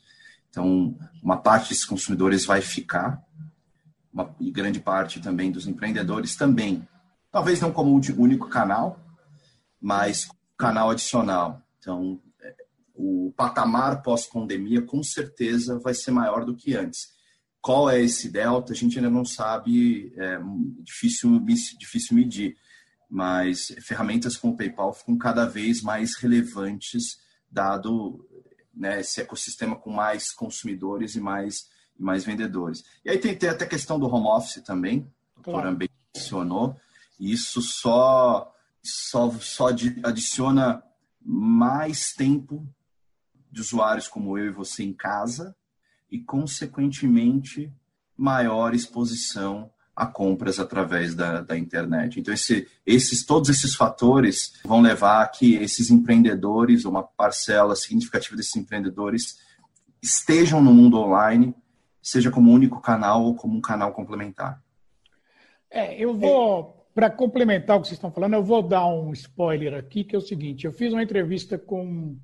Então, 0.50 0.98
uma 1.22 1.38
parte 1.38 1.70
desses 1.70 1.84
consumidores 1.84 2.46
vai 2.46 2.62
ficar, 2.62 3.22
uma, 4.12 4.34
e 4.40 4.50
grande 4.50 4.80
parte 4.80 5.20
também 5.20 5.52
dos 5.52 5.68
empreendedores 5.68 6.36
também. 6.38 6.88
Talvez 7.30 7.60
não 7.60 7.74
como 7.74 7.94
único 8.18 8.48
canal, 8.48 9.00
mas 9.82 10.30
canal 10.58 10.92
adicional. 10.92 11.62
Então, 11.78 12.22
é, 12.42 12.56
o 12.96 13.34
patamar 13.36 14.02
pós-pandemia 14.02 14.82
com 14.82 15.04
certeza 15.04 15.78
vai 15.78 15.94
ser 15.94 16.12
maior 16.12 16.46
do 16.46 16.56
que 16.56 16.74
antes. 16.74 17.10
Qual 17.60 17.90
é 17.90 18.02
esse 18.02 18.30
delta? 18.30 18.72
A 18.72 18.76
gente 18.76 18.98
ainda 18.98 19.10
não 19.10 19.26
sabe, 19.26 20.14
é 20.16 20.40
difícil, 20.84 21.38
difícil 21.78 22.16
medir 22.16 22.56
mas 23.10 23.74
ferramentas 23.82 24.36
como 24.36 24.54
o 24.54 24.58
PayPal 24.58 24.94
ficam 24.94 25.18
cada 25.18 25.46
vez 25.46 25.82
mais 25.82 26.16
relevantes, 26.16 27.20
dado 27.50 28.26
né, 28.74 29.00
esse 29.00 29.22
ecossistema 29.22 29.76
com 29.76 29.92
mais 29.92 30.32
consumidores 30.32 31.16
e 31.16 31.20
mais, 31.20 31.70
e 31.98 32.04
mais 32.04 32.24
vendedores. 32.26 32.84
E 33.04 33.10
aí 33.10 33.18
tem, 33.18 33.36
tem 33.36 33.50
até 33.50 33.66
a 33.66 33.70
questão 33.70 34.00
do 34.00 34.08
home 34.08 34.28
office 34.28 34.62
também, 34.64 35.12
o 35.36 35.42
doutor 35.42 35.66
Ambem 35.66 35.90
mencionou, 36.14 36.76
e 37.20 37.32
isso 37.32 37.62
só, 37.62 38.54
só, 38.84 39.32
só 39.40 39.68
adiciona 40.04 40.84
mais 41.22 42.14
tempo 42.14 42.68
de 43.52 43.62
usuários 43.62 44.08
como 44.08 44.38
eu 44.38 44.48
e 44.48 44.52
você 44.52 44.84
em 44.84 44.94
casa, 44.94 45.56
e, 46.10 46.20
consequentemente, 46.20 47.74
maior 48.16 48.74
exposição 48.74 49.72
a 49.98 50.06
compras 50.06 50.60
através 50.60 51.16
da, 51.16 51.42
da 51.42 51.58
internet. 51.58 52.20
Então, 52.20 52.32
esse, 52.32 52.68
esses, 52.86 53.26
todos 53.26 53.50
esses 53.50 53.74
fatores 53.74 54.54
vão 54.64 54.80
levar 54.80 55.24
a 55.24 55.28
que 55.28 55.56
esses 55.56 55.90
empreendedores, 55.90 56.86
uma 56.86 57.02
parcela 57.02 57.76
significativa 57.76 58.36
desses 58.36 58.56
empreendedores, 58.56 59.40
estejam 60.00 60.62
no 60.62 60.72
mundo 60.72 61.00
online, 61.00 61.56
seja 62.00 62.30
como 62.30 62.52
único 62.52 62.80
canal 62.80 63.24
ou 63.24 63.36
como 63.36 63.58
um 63.58 63.62
canal 63.62 63.92
complementar. 63.92 64.62
É, 65.72 66.00
eu 66.00 66.16
vou, 66.16 66.88
para 66.94 67.10
complementar 67.10 67.76
o 67.76 67.82
que 67.82 67.88
vocês 67.88 67.98
estão 67.98 68.12
falando, 68.12 68.36
eu 68.36 68.44
vou 68.44 68.62
dar 68.62 68.86
um 68.86 69.12
spoiler 69.14 69.74
aqui, 69.74 70.04
que 70.04 70.16
é 70.16 70.20
o 70.20 70.22
seguinte: 70.22 70.68
eu 70.68 70.72
fiz 70.72 70.94
uma 70.94 71.02
entrevista 71.02 71.58
com 71.58 72.16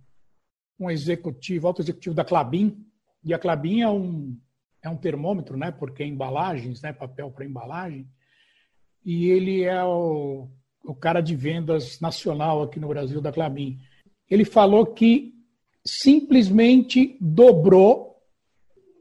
um 0.79 0.91
executivo, 0.91 1.67
alto 1.67 1.81
executivo 1.81 2.13
da 2.13 2.23
Clabin, 2.23 2.85
e 3.23 3.33
a 3.33 3.39
Clabin 3.39 3.81
é 3.81 3.89
um 3.89 4.37
é 4.83 4.89
um 4.89 4.97
termômetro, 4.97 5.57
né? 5.57 5.71
Porque 5.71 6.03
é 6.03 6.05
embalagens, 6.05 6.81
né? 6.81 6.91
Papel 6.91 7.31
para 7.31 7.45
embalagem. 7.45 8.07
E 9.05 9.29
ele 9.29 9.63
é 9.63 9.83
o, 9.83 10.49
o 10.83 10.93
cara 10.93 11.21
de 11.21 11.35
vendas 11.35 11.99
nacional 12.01 12.61
aqui 12.61 12.79
no 12.79 12.89
Brasil 12.89 13.21
da 13.21 13.31
Clabin. 13.31 13.79
Ele 14.29 14.43
falou 14.43 14.85
que 14.85 15.33
simplesmente 15.85 17.17
dobrou 17.19 18.17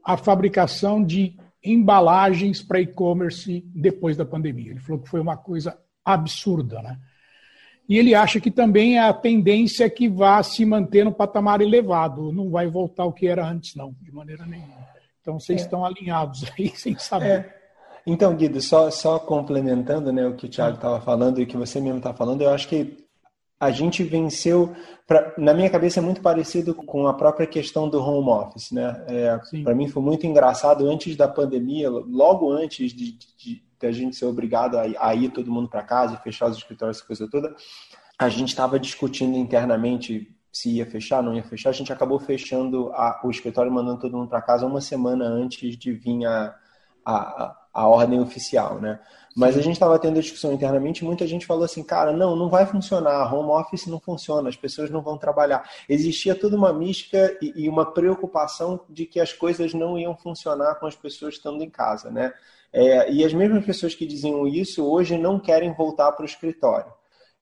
a 0.03 0.17
fabricação 0.17 1.03
de 1.03 1.37
embalagens 1.63 2.61
para 2.61 2.81
e-commerce 2.81 3.63
depois 3.73 4.17
da 4.17 4.25
pandemia. 4.25 4.71
Ele 4.71 4.79
falou 4.79 5.01
que 5.01 5.09
foi 5.09 5.19
uma 5.19 5.37
coisa 5.37 5.77
absurda, 6.03 6.81
né? 6.81 6.99
E 7.87 7.97
ele 7.97 8.15
acha 8.15 8.39
que 8.39 8.49
também 8.49 8.97
é 8.97 9.01
a 9.01 9.13
tendência 9.13 9.89
que 9.89 10.07
vá 10.07 10.41
se 10.41 10.65
manter 10.65 11.03
no 11.03 11.13
patamar 11.13 11.61
elevado, 11.61 12.31
não 12.31 12.49
vai 12.49 12.67
voltar 12.67 13.03
ao 13.03 13.13
que 13.13 13.27
era 13.27 13.45
antes, 13.45 13.75
não, 13.75 13.93
de 14.01 14.11
maneira 14.11 14.45
nenhuma. 14.45 14.83
Então 15.23 15.39
vocês 15.39 15.61
é. 15.61 15.63
estão 15.63 15.83
alinhados 15.85 16.43
aí 16.59 16.69
sem 16.75 16.99
saber. 16.99 17.25
É. 17.25 17.63
Então, 18.05 18.35
Guido, 18.35 18.59
só, 18.59 18.91
só 18.91 19.17
complementando 19.17 20.11
né, 20.11 20.27
o 20.27 20.35
que 20.35 20.45
o 20.45 20.49
Thiago 20.49 20.75
estava 20.75 20.99
falando 20.99 21.39
e 21.39 21.43
o 21.43 21.47
que 21.47 21.55
você 21.55 21.79
mesmo 21.79 21.99
está 21.99 22.13
falando, 22.13 22.41
eu 22.41 22.49
acho 22.49 22.67
que 22.67 23.01
a 23.57 23.71
gente 23.71 24.03
venceu, 24.03 24.75
pra, 25.07 25.33
na 25.37 25.53
minha 25.53 25.69
cabeça 25.69 26.01
é 26.01 26.03
muito 26.03 26.21
parecido 26.21 26.75
com 26.75 27.07
a 27.07 27.13
própria 27.13 27.47
questão 27.47 27.87
do 27.87 28.03
home 28.03 28.29
office. 28.29 28.71
Né? 28.71 29.05
É, 29.07 29.39
Para 29.63 29.73
mim 29.73 29.87
foi 29.87 30.03
muito 30.03 30.27
engraçado 30.27 30.85
antes 30.85 31.15
da 31.15 31.29
pandemia, 31.29 31.89
logo 31.89 32.51
antes 32.51 32.91
de, 32.91 33.13
de, 33.13 33.63
de 33.79 33.87
a 33.87 33.91
gente 33.91 34.17
ser 34.17 34.25
obrigado 34.25 34.77
a, 34.77 34.83
a 34.99 35.15
ir 35.15 35.29
todo 35.29 35.51
mundo 35.51 35.69
para 35.69 35.81
casa, 35.81 36.17
fechar 36.17 36.49
os 36.49 36.57
escritórios, 36.57 36.97
essa 36.97 37.07
coisa 37.07 37.29
toda, 37.29 37.55
a 38.19 38.27
gente 38.27 38.49
estava 38.49 38.77
discutindo 38.77 39.37
internamente 39.37 40.29
se 40.53 40.69
ia 40.69 40.85
fechar, 40.85 41.23
não 41.23 41.33
ia 41.33 41.43
fechar, 41.43 41.71
a 41.71 41.73
gente 41.73 41.91
acabou 41.91 42.19
fechando 42.19 42.91
a, 42.93 43.19
o 43.23 43.31
escritório 43.31 43.71
mandando 43.71 43.99
todo 43.99 44.15
mundo 44.15 44.29
para 44.29 44.39
casa 44.39 44.67
uma 44.67 44.79
semana 44.79 45.25
antes 45.25 45.75
de 45.75 45.91
vir 45.91 46.27
a, 46.27 46.55
a, 47.03 47.57
a 47.73 47.87
ordem 47.87 48.21
oficial, 48.21 48.79
né? 48.79 48.99
Mas 49.35 49.57
a 49.57 49.61
gente 49.61 49.73
estava 49.73 49.97
tendo 49.97 50.21
discussão 50.21 50.53
internamente, 50.53 51.03
muita 51.03 51.25
gente 51.25 51.47
falou 51.47 51.63
assim, 51.63 51.83
cara, 51.83 52.13
não, 52.13 52.35
não 52.35 52.49
vai 52.49 52.67
funcionar, 52.67 53.33
home 53.33 53.49
office 53.49 53.87
não 53.87 53.99
funciona, 53.99 54.47
as 54.47 54.55
pessoas 54.55 54.91
não 54.91 55.01
vão 55.01 55.17
trabalhar. 55.17 55.67
Existia 55.89 56.35
toda 56.35 56.55
uma 56.55 56.71
mística 56.71 57.35
e, 57.41 57.63
e 57.63 57.67
uma 57.67 57.91
preocupação 57.91 58.79
de 58.87 59.07
que 59.07 59.19
as 59.19 59.33
coisas 59.33 59.73
não 59.73 59.97
iam 59.97 60.15
funcionar 60.15 60.75
com 60.75 60.85
as 60.85 60.95
pessoas 60.95 61.33
estando 61.33 61.63
em 61.63 61.69
casa, 61.69 62.11
né? 62.11 62.31
É, 62.71 63.11
e 63.11 63.25
as 63.25 63.33
mesmas 63.33 63.65
pessoas 63.65 63.95
que 63.95 64.05
diziam 64.05 64.47
isso 64.47 64.85
hoje 64.85 65.17
não 65.17 65.39
querem 65.39 65.73
voltar 65.73 66.11
para 66.11 66.21
o 66.21 66.27
escritório. 66.27 66.93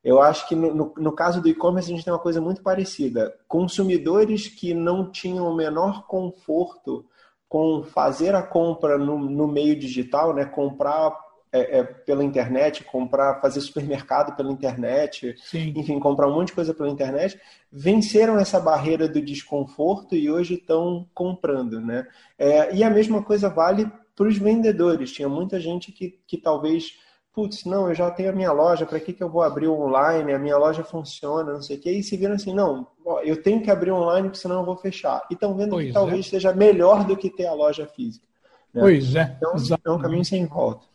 Eu 0.03 0.21
acho 0.21 0.47
que 0.47 0.55
no, 0.55 0.73
no, 0.73 0.93
no 0.97 1.11
caso 1.11 1.41
do 1.41 1.47
e-commerce 1.47 1.91
a 1.91 1.95
gente 1.95 2.03
tem 2.03 2.13
uma 2.13 2.19
coisa 2.19 2.41
muito 2.41 2.61
parecida. 2.61 3.35
Consumidores 3.47 4.47
que 4.47 4.73
não 4.73 5.11
tinham 5.11 5.47
o 5.47 5.55
menor 5.55 6.07
conforto 6.07 7.05
com 7.47 7.83
fazer 7.83 8.33
a 8.33 8.41
compra 8.41 8.97
no, 8.97 9.19
no 9.19 9.47
meio 9.47 9.77
digital, 9.77 10.33
né? 10.33 10.45
comprar 10.45 11.13
é, 11.51 11.79
é, 11.79 11.83
pela 11.83 12.23
internet, 12.23 12.83
comprar, 12.85 13.41
fazer 13.41 13.59
supermercado 13.59 14.35
pela 14.35 14.51
internet, 14.51 15.35
Sim. 15.37 15.73
enfim, 15.75 15.99
comprar 15.99 16.27
um 16.27 16.33
monte 16.33 16.47
de 16.47 16.53
coisa 16.53 16.73
pela 16.73 16.89
internet, 16.89 17.39
venceram 17.69 18.39
essa 18.39 18.59
barreira 18.59 19.07
do 19.07 19.21
desconforto 19.21 20.15
e 20.15 20.31
hoje 20.31 20.53
estão 20.53 21.05
comprando, 21.13 21.81
né? 21.81 22.07
É, 22.39 22.73
e 22.73 22.83
a 22.83 22.89
mesma 22.89 23.21
coisa 23.21 23.49
vale 23.49 23.91
para 24.15 24.27
os 24.27 24.37
vendedores. 24.37 25.11
Tinha 25.11 25.27
muita 25.27 25.59
gente 25.59 25.91
que, 25.91 26.17
que 26.25 26.37
talvez 26.37 26.97
putz, 27.33 27.65
não, 27.65 27.87
eu 27.87 27.95
já 27.95 28.11
tenho 28.11 28.29
a 28.29 28.35
minha 28.35 28.51
loja, 28.51 28.85
para 28.85 28.99
que, 28.99 29.13
que 29.13 29.23
eu 29.23 29.29
vou 29.29 29.41
abrir 29.41 29.67
online? 29.67 30.33
A 30.33 30.39
minha 30.39 30.57
loja 30.57 30.83
funciona, 30.83 31.53
não 31.53 31.61
sei 31.61 31.77
o 31.77 31.79
quê. 31.79 31.91
E 31.91 32.03
se 32.03 32.17
viram 32.17 32.35
assim, 32.35 32.53
não, 32.53 32.87
ó, 33.05 33.21
eu 33.21 33.41
tenho 33.41 33.61
que 33.61 33.71
abrir 33.71 33.91
online, 33.91 34.27
porque 34.27 34.41
senão 34.41 34.59
eu 34.59 34.65
vou 34.65 34.77
fechar. 34.77 35.25
E 35.29 35.33
estão 35.33 35.55
vendo 35.55 35.71
pois 35.71 35.85
que 35.85 35.91
é. 35.91 35.93
talvez 35.93 36.27
seja 36.27 36.53
melhor 36.53 37.05
do 37.05 37.15
que 37.15 37.29
ter 37.29 37.45
a 37.45 37.53
loja 37.53 37.85
física. 37.87 38.25
Né? 38.73 38.81
Pois 38.81 39.15
é. 39.15 39.33
Então, 39.37 39.55
exatamente. 39.55 39.87
é 39.87 39.91
um 39.91 39.99
caminho 39.99 40.25
sem 40.25 40.45
volta. 40.45 40.85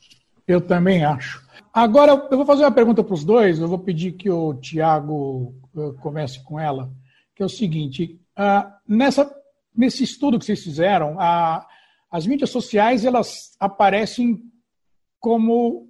Eu 0.46 0.60
também 0.60 1.04
acho. 1.04 1.44
Agora, 1.72 2.12
eu 2.30 2.36
vou 2.36 2.46
fazer 2.46 2.62
uma 2.62 2.72
pergunta 2.72 3.02
para 3.02 3.14
os 3.14 3.24
dois, 3.24 3.58
eu 3.58 3.68
vou 3.68 3.78
pedir 3.78 4.12
que 4.12 4.30
o 4.30 4.54
Tiago 4.54 5.54
eh, 5.76 5.92
comece 6.00 6.42
com 6.42 6.58
ela, 6.58 6.90
que 7.34 7.42
é 7.42 7.46
o 7.46 7.50
seguinte, 7.50 8.18
uh, 8.38 8.72
nessa, 8.88 9.30
nesse 9.76 10.02
estudo 10.02 10.38
que 10.38 10.46
vocês 10.46 10.62
fizeram, 10.62 11.16
uh, 11.16 11.62
as 12.10 12.26
mídias 12.26 12.48
sociais 12.48 13.04
elas 13.04 13.54
aparecem 13.60 14.40
como 15.20 15.86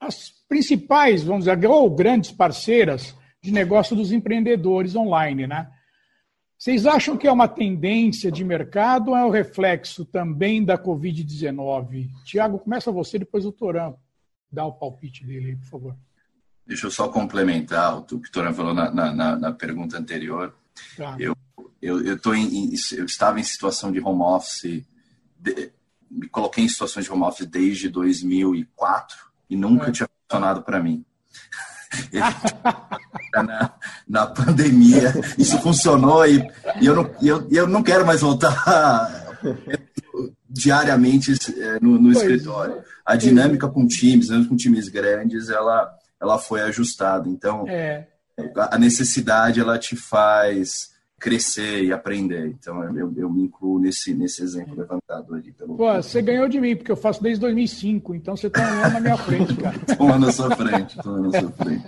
as 0.00 0.30
principais, 0.48 1.22
vamos 1.22 1.44
dizer, 1.44 1.66
ou 1.66 1.90
grandes 1.90 2.30
parceiras 2.30 3.14
de 3.42 3.52
negócio 3.52 3.94
dos 3.96 4.12
empreendedores 4.12 4.94
online, 4.94 5.46
né? 5.46 5.70
Vocês 6.58 6.86
acham 6.86 7.16
que 7.16 7.26
é 7.26 7.32
uma 7.32 7.48
tendência 7.48 8.32
de 8.32 8.42
mercado 8.42 9.10
ou 9.10 9.16
é 9.16 9.24
o 9.24 9.28
um 9.28 9.30
reflexo 9.30 10.06
também 10.06 10.64
da 10.64 10.78
Covid-19? 10.78 12.08
Tiago, 12.24 12.58
começa 12.58 12.90
você, 12.90 13.18
depois 13.18 13.44
o 13.44 13.52
Toran 13.52 13.94
dá 14.50 14.64
o 14.64 14.72
palpite 14.72 15.24
dele 15.24 15.50
aí, 15.50 15.56
por 15.56 15.66
favor. 15.66 15.96
Deixa 16.66 16.86
eu 16.86 16.90
só 16.90 17.08
complementar 17.08 17.98
o 17.98 18.02
que 18.04 18.14
o 18.14 18.32
Toran 18.32 18.54
falou 18.54 18.72
na, 18.72 18.90
na, 18.90 19.36
na, 19.36 19.52
pergunta 19.52 19.98
anterior. 19.98 20.54
Tá. 20.96 21.14
Eu, 21.18 21.36
eu, 21.80 22.04
eu, 22.04 22.18
tô 22.18 22.34
em, 22.34 22.72
eu 22.92 23.04
estava 23.04 23.38
em 23.38 23.44
situação 23.44 23.92
de 23.92 24.00
home 24.00 24.22
office, 24.22 24.82
de, 25.38 25.70
me 26.10 26.28
coloquei 26.28 26.64
em 26.64 26.68
situações 26.68 27.04
de 27.04 27.12
home 27.12 27.22
office 27.22 27.46
desde 27.46 27.88
2004, 27.90 29.16
e 29.48 29.56
nunca 29.56 29.88
é. 29.88 29.92
tinha 29.92 30.08
funcionado 30.22 30.62
para 30.62 30.82
mim. 30.82 31.04
na, 33.32 33.72
na, 34.08 34.26
pandemia, 34.26 35.14
isso 35.38 35.58
funcionou 35.60 36.26
e, 36.26 36.46
e 36.80 36.86
eu, 36.86 36.96
não, 36.96 37.10
eu, 37.22 37.48
eu 37.50 37.66
não 37.66 37.82
quero 37.82 38.04
mais 38.04 38.20
voltar 38.20 39.36
diariamente 40.48 41.32
é, 41.60 41.78
no, 41.80 41.98
no 41.98 42.12
escritório. 42.12 42.82
A 43.04 43.16
dinâmica 43.16 43.68
com 43.68 43.86
times, 43.86 44.28
mesmo 44.28 44.48
com 44.48 44.56
times 44.56 44.88
grandes, 44.88 45.48
ela, 45.48 45.90
ela 46.20 46.38
foi 46.38 46.62
ajustada. 46.62 47.28
Então, 47.28 47.66
é. 47.68 48.06
a 48.56 48.78
necessidade 48.78 49.60
ela 49.60 49.78
te 49.78 49.94
faz 49.94 50.95
crescer 51.18 51.84
e 51.84 51.92
aprender. 51.92 52.46
Então, 52.48 52.82
eu, 52.96 53.12
eu 53.16 53.30
me 53.30 53.44
incluo 53.44 53.78
nesse, 53.78 54.14
nesse 54.14 54.42
exemplo 54.42 54.76
levantado 54.76 55.34
ali. 55.34 55.52
Pelo... 55.52 55.76
Pô, 55.76 55.94
você 55.94 56.20
ganhou 56.20 56.48
de 56.48 56.60
mim, 56.60 56.76
porque 56.76 56.92
eu 56.92 56.96
faço 56.96 57.22
desde 57.22 57.40
2005, 57.40 58.14
então 58.14 58.36
você 58.36 58.48
está 58.48 58.88
um 58.88 58.92
na 58.92 59.00
minha 59.00 59.16
frente, 59.16 59.56
cara. 59.56 59.76
Estou 59.88 60.18
na 60.18 60.32
sua 60.32 60.54
frente, 60.54 60.96
estou 60.96 61.20
na 61.20 61.40
sua 61.40 61.52
frente. 61.52 61.86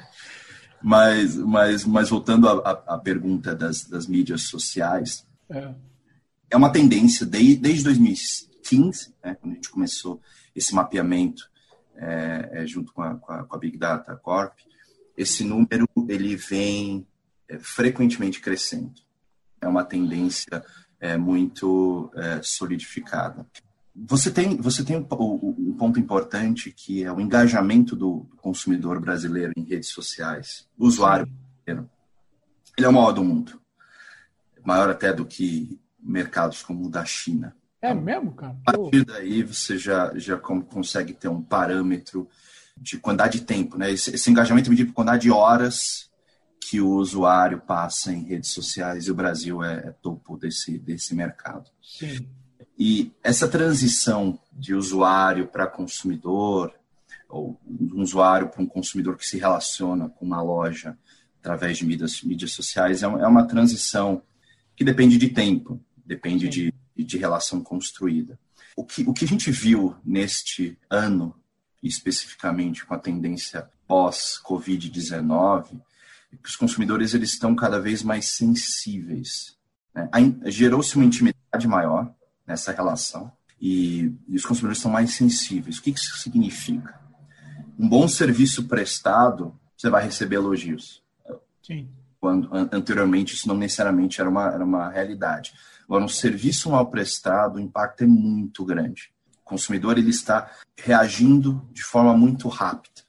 Mas, 0.82 1.36
mas, 1.36 1.84
mas 1.84 2.08
voltando 2.08 2.48
à, 2.48 2.70
à 2.86 2.98
pergunta 2.98 3.54
das, 3.54 3.84
das 3.84 4.06
mídias 4.06 4.42
sociais, 4.42 5.26
é, 5.50 5.74
é 6.50 6.56
uma 6.56 6.70
tendência 6.70 7.26
desde, 7.26 7.56
desde 7.56 7.84
2015, 7.84 9.14
né, 9.22 9.36
quando 9.40 9.52
a 9.52 9.54
gente 9.56 9.70
começou 9.70 10.20
esse 10.54 10.74
mapeamento 10.74 11.50
é, 11.96 12.48
é, 12.52 12.66
junto 12.66 12.92
com 12.92 13.02
a, 13.02 13.16
com 13.16 13.32
a, 13.32 13.44
com, 13.44 13.56
a, 13.56 13.58
Big 13.58 13.76
Data 13.76 14.14
Corp, 14.16 14.52
esse 15.16 15.42
número 15.42 15.88
ele 16.08 16.36
vem 16.36 17.04
é, 17.48 17.58
frequentemente 17.58 18.40
crescendo 18.40 19.07
é 19.60 19.68
uma 19.68 19.84
tendência 19.84 20.64
é, 21.00 21.16
muito 21.16 22.10
é, 22.14 22.40
solidificada. 22.42 23.46
Você 23.94 24.30
tem, 24.30 24.56
você 24.56 24.84
tem 24.84 24.96
um, 24.96 25.06
um, 25.10 25.74
ponto 25.76 25.98
importante 25.98 26.70
que 26.70 27.02
é 27.02 27.12
o 27.12 27.20
engajamento 27.20 27.96
do 27.96 28.28
consumidor 28.36 29.00
brasileiro 29.00 29.52
em 29.56 29.64
redes 29.64 29.88
sociais, 29.88 30.68
o 30.78 30.86
usuário 30.86 31.26
brasileiro. 31.26 31.90
Ele 32.76 32.86
é 32.86 32.88
o 32.88 32.92
maior 32.92 33.12
do 33.12 33.24
mundo, 33.24 33.60
maior 34.64 34.88
até 34.88 35.12
do 35.12 35.26
que 35.26 35.80
mercados 35.98 36.62
como 36.62 36.86
o 36.86 36.90
da 36.90 37.04
China. 37.04 37.56
É 37.82 37.92
mesmo, 37.92 38.32
cara? 38.32 38.56
A 38.66 38.72
partir 38.72 39.04
daí 39.04 39.42
você 39.42 39.76
já, 39.76 40.12
já 40.16 40.36
consegue 40.36 41.12
ter 41.12 41.28
um 41.28 41.42
parâmetro 41.42 42.28
de 42.76 42.98
quantidade 42.98 43.40
de 43.40 43.44
tempo, 43.44 43.76
né? 43.76 43.90
Esse, 43.90 44.14
esse 44.14 44.30
engajamento 44.30 44.68
é 44.68 44.70
medido 44.70 44.88
por 44.88 44.94
quantidade 44.94 45.22
de 45.22 45.30
horas 45.30 46.07
que 46.60 46.80
o 46.80 46.90
usuário 46.90 47.60
passa 47.60 48.12
em 48.12 48.24
redes 48.24 48.50
sociais 48.50 49.06
e 49.06 49.10
o 49.10 49.14
Brasil 49.14 49.62
é, 49.62 49.88
é 49.88 49.90
topo 50.02 50.36
desse, 50.36 50.78
desse 50.78 51.14
mercado. 51.14 51.70
Sim. 51.82 52.28
E 52.78 53.12
essa 53.24 53.48
transição 53.48 54.38
de 54.52 54.74
usuário 54.74 55.48
para 55.48 55.66
consumidor, 55.66 56.72
ou 57.28 57.60
um 57.66 58.00
usuário 58.00 58.48
para 58.48 58.62
um 58.62 58.66
consumidor 58.66 59.16
que 59.16 59.26
se 59.26 59.38
relaciona 59.38 60.08
com 60.08 60.24
uma 60.24 60.40
loja 60.40 60.96
através 61.40 61.78
de 61.78 61.86
mídias, 61.86 62.22
mídias 62.22 62.52
sociais, 62.52 63.02
é 63.02 63.06
uma, 63.06 63.20
é 63.20 63.26
uma 63.26 63.46
transição 63.46 64.22
que 64.76 64.84
depende 64.84 65.18
de 65.18 65.28
tempo, 65.30 65.80
depende 66.04 66.48
de, 66.48 66.72
de 66.96 67.18
relação 67.18 67.62
construída. 67.62 68.38
o 68.76 68.84
que, 68.84 69.02
o 69.02 69.12
que 69.12 69.24
a 69.24 69.28
gente 69.28 69.50
viu 69.50 69.96
neste 70.04 70.78
ano, 70.88 71.34
especificamente 71.82 72.86
com 72.86 72.94
a 72.94 72.98
tendência 72.98 73.68
pós-Covid-19, 73.88 75.66
é 75.72 75.78
que 76.36 76.48
os 76.48 76.56
consumidores 76.56 77.14
eles 77.14 77.32
estão 77.32 77.54
cada 77.54 77.80
vez 77.80 78.02
mais 78.02 78.30
sensíveis. 78.30 79.56
Né? 79.94 80.08
Gerou-se 80.46 80.94
uma 80.96 81.04
intimidade 81.04 81.66
maior 81.66 82.12
nessa 82.46 82.72
relação 82.72 83.32
e, 83.60 84.12
e, 84.28 84.36
os 84.36 84.44
consumidores 84.44 84.78
estão 84.78 84.90
mais 84.90 85.14
sensíveis. 85.14 85.78
O 85.78 85.82
que 85.82 85.90
isso 85.90 86.16
significa? 86.18 87.00
Um 87.78 87.88
bom 87.88 88.06
serviço 88.08 88.64
prestado, 88.68 89.58
você 89.76 89.90
vai 89.90 90.04
receber 90.04 90.36
elogios. 90.36 91.02
Sim. 91.62 91.88
Quando 92.20 92.48
anteriormente 92.72 93.34
isso 93.34 93.46
não 93.46 93.56
necessariamente 93.56 94.20
era 94.20 94.28
uma, 94.28 94.48
era 94.48 94.64
uma 94.64 94.88
realidade. 94.88 95.52
Agora, 95.84 96.04
um 96.04 96.08
serviço 96.08 96.70
mal 96.70 96.90
prestado, 96.90 97.56
o 97.56 97.60
impacto 97.60 98.02
é 98.02 98.06
muito 98.06 98.64
grande. 98.64 99.12
O 99.40 99.44
consumidor 99.44 99.96
ele 99.96 100.10
está 100.10 100.50
reagindo 100.76 101.66
de 101.72 101.82
forma 101.82 102.12
muito 102.16 102.48
rápida. 102.48 103.07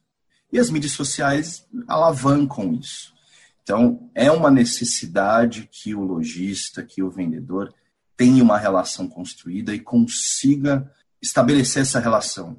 E 0.52 0.60
as 0.60 0.70
mídias 0.70 0.94
sociais 0.94 1.66
alavancam 1.88 2.74
isso. 2.74 3.14
Então, 3.62 4.10
é 4.16 4.32
uma 4.32 4.50
necessidade 4.50 5.70
que 5.72 5.94
o 5.94 6.02
lojista, 6.02 6.84
que 6.84 7.04
o 7.04 7.10
vendedor 7.10 7.74
tenha 8.18 8.44
uma 8.44 8.58
relação 8.58 9.08
construída 9.08 9.74
e 9.74 9.80
consiga 9.80 10.92
estabelecer 11.22 11.84
essa 11.84 12.00
relação, 12.00 12.58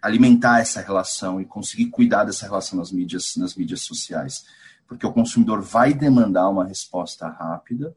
alimentar 0.00 0.60
essa 0.60 0.80
relação 0.80 1.40
e 1.40 1.44
conseguir 1.44 1.86
cuidar 1.90 2.24
dessa 2.24 2.46
relação 2.46 2.78
nas 2.78 2.90
mídias, 2.90 3.36
nas 3.36 3.54
mídias 3.54 3.82
sociais. 3.82 4.46
Porque 4.88 5.06
o 5.06 5.12
consumidor 5.12 5.60
vai 5.60 5.92
demandar 5.92 6.48
uma 6.48 6.64
resposta 6.64 7.28
rápida 7.28 7.94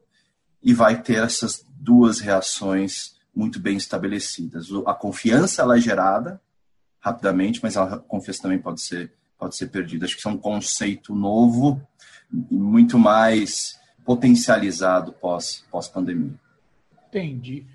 e 0.62 0.74
vai 0.74 1.02
ter 1.02 1.24
essas 1.24 1.64
duas 1.70 2.20
reações 2.20 3.16
muito 3.34 3.58
bem 3.58 3.76
estabelecidas. 3.76 4.68
A 4.86 4.92
confiança 4.92 5.62
ela 5.62 5.78
é 5.78 5.80
gerada 5.80 6.40
rapidamente, 7.00 7.60
mas 7.62 7.76
a 7.76 7.96
confiança 7.98 8.42
também 8.42 8.58
pode 8.58 8.82
ser 8.82 9.12
pode 9.40 9.56
ser 9.56 9.68
perdida. 9.68 10.04
Acho 10.04 10.14
que 10.14 10.20
isso 10.20 10.28
é 10.28 10.32
um 10.32 10.38
conceito 10.38 11.14
novo 11.14 11.80
e 12.30 12.54
muito 12.54 12.98
mais 12.98 13.80
potencializado 14.04 15.12
pós 15.12 15.64
pós 15.70 15.88
pandemia. 15.88 16.34
Entendi. 17.08 17.66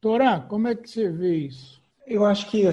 Torá, 0.00 0.38
como 0.38 0.68
é 0.68 0.74
que 0.74 0.88
você 0.88 1.10
vê 1.10 1.36
isso? 1.36 1.82
Eu 2.06 2.26
acho 2.26 2.48
que 2.50 2.64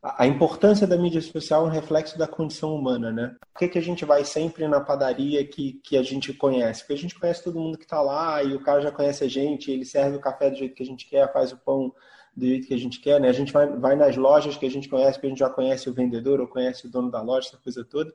a 0.00 0.26
importância 0.26 0.86
da 0.86 0.96
mídia 0.96 1.20
social 1.20 1.66
é 1.66 1.68
um 1.68 1.72
reflexo 1.72 2.16
da 2.16 2.28
condição 2.28 2.74
humana, 2.74 3.10
né? 3.10 3.34
Por 3.52 3.58
que, 3.58 3.68
que 3.68 3.78
a 3.78 3.82
gente 3.82 4.04
vai 4.04 4.24
sempre 4.24 4.66
na 4.68 4.80
padaria 4.80 5.44
que, 5.44 5.80
que 5.82 5.96
a 5.96 6.02
gente 6.02 6.32
conhece? 6.32 6.80
Porque 6.80 6.92
a 6.92 6.98
gente 6.98 7.18
conhece 7.18 7.42
todo 7.42 7.58
mundo 7.58 7.76
que 7.76 7.84
está 7.84 8.00
lá 8.00 8.42
e 8.42 8.54
o 8.54 8.62
cara 8.62 8.80
já 8.80 8.92
conhece 8.92 9.24
a 9.24 9.28
gente, 9.28 9.72
ele 9.72 9.84
serve 9.84 10.16
o 10.16 10.20
café 10.20 10.50
do 10.50 10.56
jeito 10.56 10.74
que 10.74 10.82
a 10.84 10.86
gente 10.86 11.08
quer, 11.08 11.32
faz 11.32 11.52
o 11.52 11.56
pão 11.56 11.92
do 12.38 12.46
jeito 12.46 12.68
que 12.68 12.74
a 12.74 12.78
gente 12.78 13.00
quer, 13.00 13.20
né? 13.20 13.28
A 13.28 13.32
gente 13.32 13.52
vai, 13.52 13.66
vai 13.66 13.96
nas 13.96 14.16
lojas 14.16 14.56
que 14.56 14.64
a 14.64 14.70
gente 14.70 14.88
conhece, 14.88 15.14
porque 15.14 15.26
a 15.26 15.30
gente 15.30 15.40
já 15.40 15.50
conhece 15.50 15.90
o 15.90 15.92
vendedor 15.92 16.40
ou 16.40 16.46
conhece 16.46 16.86
o 16.86 16.90
dono 16.90 17.10
da 17.10 17.20
loja, 17.20 17.48
essa 17.48 17.58
coisa 17.58 17.84
toda. 17.84 18.12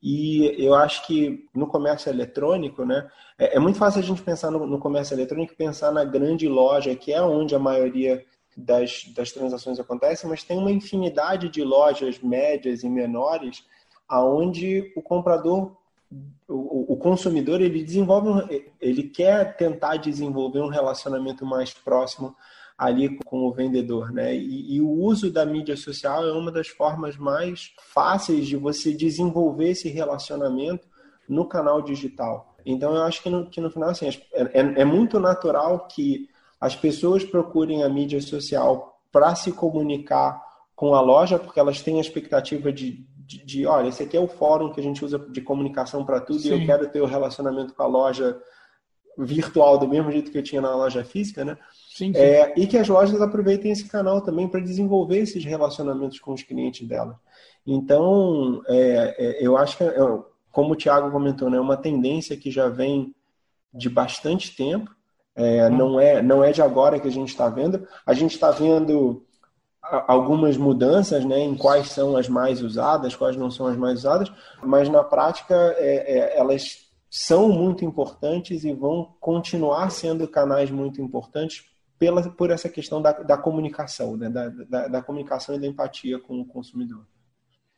E 0.00 0.54
eu 0.64 0.74
acho 0.74 1.04
que 1.06 1.48
no 1.52 1.66
comércio 1.66 2.08
eletrônico, 2.08 2.84
né, 2.84 3.10
é, 3.36 3.56
é 3.56 3.58
muito 3.58 3.78
fácil 3.78 4.00
a 4.00 4.04
gente 4.04 4.22
pensar 4.22 4.50
no, 4.50 4.64
no 4.64 4.78
comércio 4.78 5.14
eletrônico 5.14 5.56
pensar 5.56 5.90
na 5.90 6.04
grande 6.04 6.48
loja, 6.48 6.94
que 6.94 7.12
é 7.12 7.20
onde 7.20 7.54
a 7.54 7.58
maioria 7.58 8.24
das, 8.56 9.04
das 9.16 9.32
transações 9.32 9.80
acontecem, 9.80 10.30
mas 10.30 10.44
tem 10.44 10.56
uma 10.56 10.70
infinidade 10.70 11.48
de 11.48 11.64
lojas 11.64 12.20
médias 12.20 12.84
e 12.84 12.88
menores 12.88 13.64
aonde 14.08 14.92
o 14.96 15.02
comprador, 15.02 15.76
o, 16.48 16.92
o 16.92 16.96
consumidor, 16.96 17.60
ele 17.60 17.82
desenvolve, 17.82 18.64
ele 18.80 19.02
quer 19.02 19.56
tentar 19.56 19.96
desenvolver 19.96 20.60
um 20.60 20.68
relacionamento 20.68 21.44
mais 21.44 21.74
próximo 21.74 22.34
ali 22.78 23.18
com 23.24 23.40
o 23.40 23.52
vendedor, 23.52 24.12
né? 24.12 24.32
E, 24.36 24.76
e, 24.76 24.80
o 24.80 24.88
uso 24.88 25.32
da 25.32 25.44
mídia 25.44 25.76
social 25.76 26.24
é 26.24 26.32
uma 26.32 26.52
das 26.52 26.68
formas 26.68 27.16
mais 27.16 27.74
fáceis 27.92 28.46
de 28.46 28.56
você 28.56 28.94
desenvolver 28.94 29.70
esse 29.70 29.88
relacionamento 29.88 30.86
no 31.28 31.44
canal 31.44 31.82
digital. 31.82 32.54
Então, 32.64 32.94
eu 32.94 33.02
acho 33.02 33.20
que 33.20 33.28
no, 33.28 33.50
que 33.50 33.60
no 33.60 33.68
final, 33.68 33.90
assim, 33.90 34.06
é, 34.06 34.42
é, 34.42 34.60
é 34.60 34.84
muito 34.84 35.18
natural 35.18 35.88
que 35.88 36.28
as 36.60 36.76
pessoas 36.76 37.24
procurem 37.24 37.82
a 37.82 37.88
mídia 37.88 38.20
social 38.20 39.00
para 39.10 39.34
se 39.34 39.50
comunicar 39.50 40.40
com 40.76 40.94
a 40.94 41.00
loja, 41.00 41.38
porque 41.38 41.58
elas 41.58 41.82
têm 41.82 41.98
a 41.98 42.00
expectativa 42.00 42.72
de, 42.72 43.04
de, 43.16 43.44
de, 43.44 43.66
olha, 43.66 43.88
esse 43.88 44.04
aqui 44.04 44.16
é 44.16 44.20
o 44.20 44.28
fórum 44.28 44.72
que 44.72 44.78
a 44.78 44.82
gente 44.82 45.04
usa 45.04 45.18
de 45.18 45.40
comunicação 45.40 46.04
para 46.04 46.20
tudo 46.20 46.38
Sim. 46.38 46.50
e 46.50 46.60
eu 46.60 46.66
quero 46.66 46.88
ter 46.88 47.00
o 47.00 47.06
relacionamento 47.06 47.74
com 47.74 47.82
a 47.82 47.86
loja 47.86 48.40
virtual 49.18 49.78
do 49.78 49.88
mesmo 49.88 50.12
jeito 50.12 50.30
que 50.30 50.38
eu 50.38 50.42
tinha 50.42 50.60
na 50.60 50.76
loja 50.76 51.04
física, 51.04 51.44
né? 51.44 51.58
Sim, 51.98 52.12
sim. 52.12 52.20
É, 52.20 52.54
e 52.56 52.64
que 52.64 52.78
as 52.78 52.88
lojas 52.88 53.20
aproveitem 53.20 53.72
esse 53.72 53.88
canal 53.88 54.20
também 54.20 54.46
para 54.46 54.60
desenvolver 54.60 55.18
esses 55.18 55.44
relacionamentos 55.44 56.20
com 56.20 56.32
os 56.32 56.44
clientes 56.44 56.86
delas. 56.86 57.16
Então, 57.66 58.62
é, 58.68 59.16
é, 59.18 59.44
eu 59.44 59.56
acho 59.56 59.76
que, 59.76 59.82
é, 59.82 59.96
como 60.52 60.74
o 60.74 60.76
Thiago 60.76 61.10
comentou, 61.10 61.48
é 61.48 61.50
né, 61.50 61.60
uma 61.60 61.76
tendência 61.76 62.36
que 62.36 62.52
já 62.52 62.68
vem 62.68 63.12
de 63.74 63.90
bastante 63.90 64.54
tempo 64.54 64.94
é, 65.34 65.68
não, 65.68 65.98
é, 65.98 66.22
não 66.22 66.42
é 66.42 66.52
de 66.52 66.62
agora 66.62 67.00
que 67.00 67.08
a 67.08 67.12
gente 67.12 67.30
está 67.30 67.48
vendo. 67.48 67.86
A 68.06 68.14
gente 68.14 68.34
está 68.34 68.52
vendo 68.52 69.24
algumas 69.82 70.56
mudanças 70.56 71.24
né, 71.24 71.40
em 71.40 71.56
quais 71.56 71.90
são 71.90 72.16
as 72.16 72.28
mais 72.28 72.62
usadas, 72.62 73.16
quais 73.16 73.36
não 73.36 73.50
são 73.50 73.66
as 73.66 73.76
mais 73.76 74.00
usadas, 74.00 74.30
mas 74.62 74.88
na 74.88 75.02
prática 75.02 75.54
é, 75.78 76.38
elas 76.38 76.88
são 77.10 77.48
muito 77.48 77.84
importantes 77.84 78.62
e 78.62 78.72
vão 78.72 79.16
continuar 79.18 79.90
sendo 79.90 80.28
canais 80.28 80.70
muito 80.70 81.00
importantes 81.02 81.64
pela, 81.98 82.30
por 82.30 82.50
essa 82.50 82.68
questão 82.68 83.02
da, 83.02 83.12
da 83.12 83.36
comunicação, 83.36 84.16
né, 84.16 84.30
da, 84.30 84.48
da, 84.48 84.88
da 84.88 85.02
comunicação 85.02 85.54
e 85.54 85.60
da 85.60 85.66
empatia 85.66 86.18
com 86.18 86.40
o 86.40 86.44
consumidor. 86.44 87.06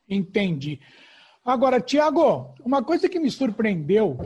Entendi. 0.07 0.79
Agora, 1.43 1.81
Tiago, 1.81 2.53
uma 2.63 2.83
coisa 2.83 3.09
que 3.09 3.19
me 3.19 3.31
surpreendeu 3.31 4.17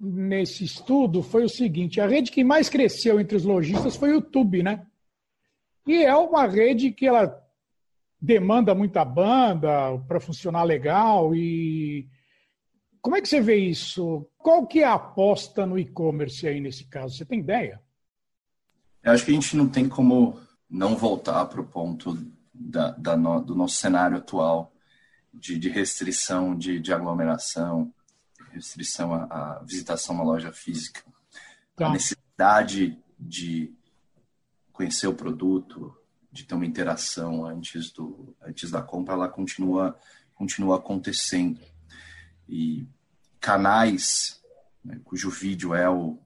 nesse 0.00 0.64
estudo 0.64 1.22
foi 1.22 1.44
o 1.44 1.48
seguinte: 1.48 2.00
a 2.00 2.06
rede 2.06 2.30
que 2.30 2.42
mais 2.42 2.68
cresceu 2.68 3.20
entre 3.20 3.36
os 3.36 3.44
lojistas 3.44 3.96
foi 3.96 4.10
o 4.10 4.14
YouTube, 4.14 4.62
né? 4.62 4.84
E 5.86 6.02
é 6.02 6.14
uma 6.16 6.46
rede 6.46 6.90
que 6.90 7.06
ela 7.06 7.40
demanda 8.20 8.74
muita 8.74 9.04
banda 9.04 9.96
para 10.08 10.18
funcionar 10.18 10.64
legal 10.64 11.34
e 11.34 12.08
como 13.00 13.14
é 13.14 13.20
que 13.20 13.28
você 13.28 13.40
vê 13.40 13.54
isso? 13.54 14.28
Qual 14.36 14.66
que 14.66 14.80
é 14.80 14.84
a 14.84 14.94
aposta 14.94 15.64
no 15.64 15.78
e-commerce 15.78 16.48
aí 16.48 16.60
nesse 16.60 16.88
caso? 16.88 17.16
Você 17.16 17.24
tem 17.24 17.38
ideia? 17.38 17.80
Eu 19.06 19.12
acho 19.12 19.24
que 19.24 19.30
a 19.30 19.34
gente 19.34 19.56
não 19.56 19.68
tem 19.68 19.88
como 19.88 20.40
não 20.68 20.96
voltar 20.96 21.46
para 21.46 21.60
o 21.60 21.64
ponto 21.64 22.18
da, 22.52 22.90
da 22.90 23.16
no, 23.16 23.40
do 23.40 23.54
nosso 23.54 23.76
cenário 23.76 24.16
atual 24.16 24.74
de, 25.32 25.56
de 25.60 25.68
restrição 25.68 26.56
de, 26.58 26.80
de 26.80 26.92
aglomeração, 26.92 27.94
restrição 28.50 29.14
à, 29.14 29.26
à 29.26 29.62
visitação 29.62 30.16
a 30.16 30.18
uma 30.18 30.32
loja 30.32 30.50
física. 30.50 31.04
Tá. 31.76 31.86
A 31.86 31.92
necessidade 31.92 33.00
de 33.16 33.72
conhecer 34.72 35.06
o 35.06 35.14
produto, 35.14 35.96
de 36.32 36.42
ter 36.42 36.56
uma 36.56 36.66
interação 36.66 37.46
antes, 37.46 37.92
do, 37.92 38.34
antes 38.42 38.72
da 38.72 38.82
compra, 38.82 39.14
ela 39.14 39.28
continua, 39.28 39.96
continua 40.34 40.78
acontecendo. 40.78 41.60
E 42.48 42.88
canais 43.38 44.42
né, 44.84 44.98
cujo 45.04 45.30
vídeo 45.30 45.76
é 45.76 45.88
o, 45.88 46.18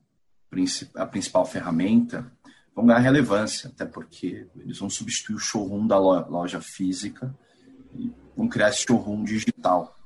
a 0.94 1.04
principal 1.04 1.44
ferramenta 1.44 2.32
vão 2.80 2.86
ganhar 2.86 3.00
relevância, 3.00 3.68
até 3.68 3.84
porque 3.84 4.46
eles 4.56 4.78
vão 4.78 4.88
substituir 4.88 5.36
o 5.36 5.38
showroom 5.38 5.86
da 5.86 5.98
loja 5.98 6.60
física 6.60 7.34
e 7.94 8.12
vão 8.36 8.48
criar 8.48 8.70
esse 8.70 8.84
showroom 8.86 9.24
digital. 9.24 9.96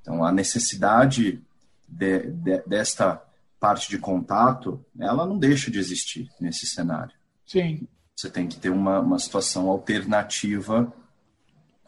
Então, 0.00 0.24
a 0.24 0.32
necessidade 0.32 1.40
de, 1.88 2.18
de, 2.30 2.58
desta 2.66 3.22
parte 3.60 3.88
de 3.88 3.98
contato, 3.98 4.84
ela 4.98 5.24
não 5.24 5.38
deixa 5.38 5.70
de 5.70 5.78
existir 5.78 6.28
nesse 6.40 6.66
cenário. 6.66 7.14
Sim. 7.46 7.86
Você 8.16 8.28
tem 8.28 8.48
que 8.48 8.56
ter 8.56 8.70
uma, 8.70 8.98
uma 8.98 9.18
situação 9.18 9.68
alternativa 9.68 10.92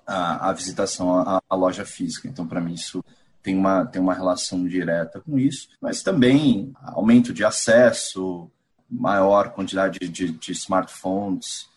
à, 0.06 0.50
à 0.50 0.52
visitação 0.52 1.18
à, 1.18 1.42
à, 1.48 1.54
loja 1.56 1.84
física. 1.84 2.28
Então, 2.28 2.46
para 2.46 2.60
mim, 2.60 2.74
isso 2.74 3.04
tem 3.42 3.56
uma, 3.56 3.84
tem 3.84 4.00
uma 4.00 4.14
relação 4.14 4.66
direta 4.66 5.20
com 5.20 5.38
isso, 5.38 5.68
mas 5.80 6.02
também 6.02 6.72
aumento 6.80 7.32
de 7.34 7.44
acesso, 7.44 8.50
maior 8.94 9.52
quantidade 9.52 9.98
de, 9.98 10.30
de 10.30 10.52
smartphones 10.52 11.68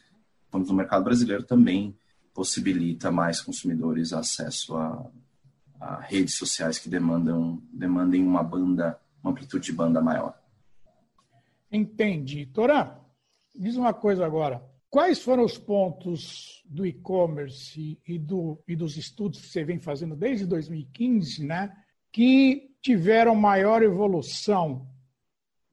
no 0.53 0.73
mercado 0.73 1.03
brasileiro 1.03 1.43
também 1.43 1.95
possibilita 2.33 3.11
mais 3.11 3.41
consumidores 3.41 4.13
acesso 4.13 4.75
a, 4.75 5.05
a 5.79 5.99
redes 6.01 6.35
sociais 6.35 6.79
que 6.79 6.89
demandam 6.89 7.61
demandem 7.71 8.23
uma 8.23 8.43
banda, 8.43 8.99
uma 9.23 9.31
amplitude 9.31 9.65
de 9.65 9.73
banda 9.73 10.01
maior. 10.01 10.39
Entendi. 11.71 12.45
Torã, 12.45 12.91
diz 13.55 13.75
uma 13.75 13.93
coisa 13.93 14.25
agora. 14.25 14.63
Quais 14.89 15.19
foram 15.19 15.43
os 15.43 15.57
pontos 15.57 16.63
do 16.65 16.85
e-commerce 16.85 17.99
e, 18.07 18.17
do, 18.17 18.57
e 18.67 18.75
dos 18.75 18.95
estudos 18.95 19.41
que 19.41 19.47
você 19.47 19.63
vem 19.63 19.79
fazendo 19.79 20.15
desde 20.15 20.45
2015, 20.45 21.45
né, 21.45 21.75
que 22.11 22.71
tiveram 22.81 23.35
maior 23.35 23.83
evolução 23.83 24.87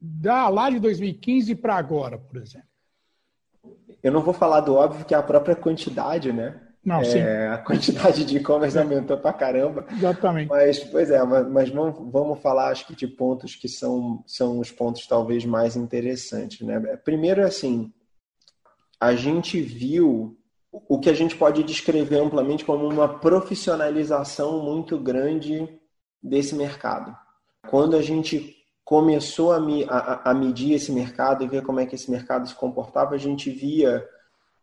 da 0.05 0.47
lá 0.49 0.69
de 0.69 0.79
2015 0.79 1.55
para 1.55 1.75
agora, 1.75 2.17
por 2.17 2.37
exemplo? 2.37 2.67
Eu 4.03 4.11
não 4.11 4.21
vou 4.21 4.33
falar 4.33 4.61
do 4.61 4.75
óbvio, 4.75 5.05
que 5.05 5.13
é 5.13 5.17
a 5.17 5.23
própria 5.23 5.55
quantidade, 5.55 6.31
né? 6.31 6.61
Não, 6.83 7.01
é, 7.01 7.47
a 7.47 7.57
quantidade 7.57 8.23
de 8.23 8.37
e-commerce 8.37 8.77
aumentou 8.77 9.17
pra 9.17 9.33
caramba. 9.33 9.87
Exatamente. 9.91 10.49
Mas, 10.49 10.83
pois 10.83 11.09
é, 11.09 11.23
mas, 11.23 11.47
mas 11.47 11.69
vamos, 11.69 12.11
vamos 12.11 12.39
falar, 12.39 12.69
acho 12.69 12.85
que, 12.85 12.95
de 12.95 13.07
pontos 13.07 13.55
que 13.55 13.67
são, 13.67 14.23
são 14.27 14.59
os 14.59 14.69
pontos 14.69 15.07
talvez 15.07 15.43
mais 15.43 15.75
interessantes. 15.75 16.61
Né? 16.61 16.79
Primeiro, 17.03 17.43
assim, 17.43 17.91
a 18.99 19.15
gente 19.15 19.59
viu 19.59 20.37
o 20.71 20.99
que 20.99 21.09
a 21.09 21.13
gente 21.13 21.35
pode 21.35 21.63
descrever 21.63 22.19
amplamente 22.19 22.63
como 22.63 22.87
uma 22.87 23.19
profissionalização 23.19 24.63
muito 24.63 24.99
grande 24.99 25.67
desse 26.21 26.53
mercado. 26.53 27.15
Quando 27.67 27.95
a 27.95 28.01
gente 28.01 28.55
começou 28.85 29.51
a, 29.51 29.57
a, 29.89 30.29
a 30.29 30.33
medir 30.33 30.73
esse 30.73 30.91
mercado 30.91 31.43
e 31.43 31.47
ver 31.47 31.63
como 31.63 31.79
é 31.79 31.87
que 31.87 31.95
esse 31.95 32.09
mercado 32.09 32.47
se 32.47 32.53
comportava, 32.53 33.15
a 33.15 33.17
gente 33.17 33.49
via 33.49 34.07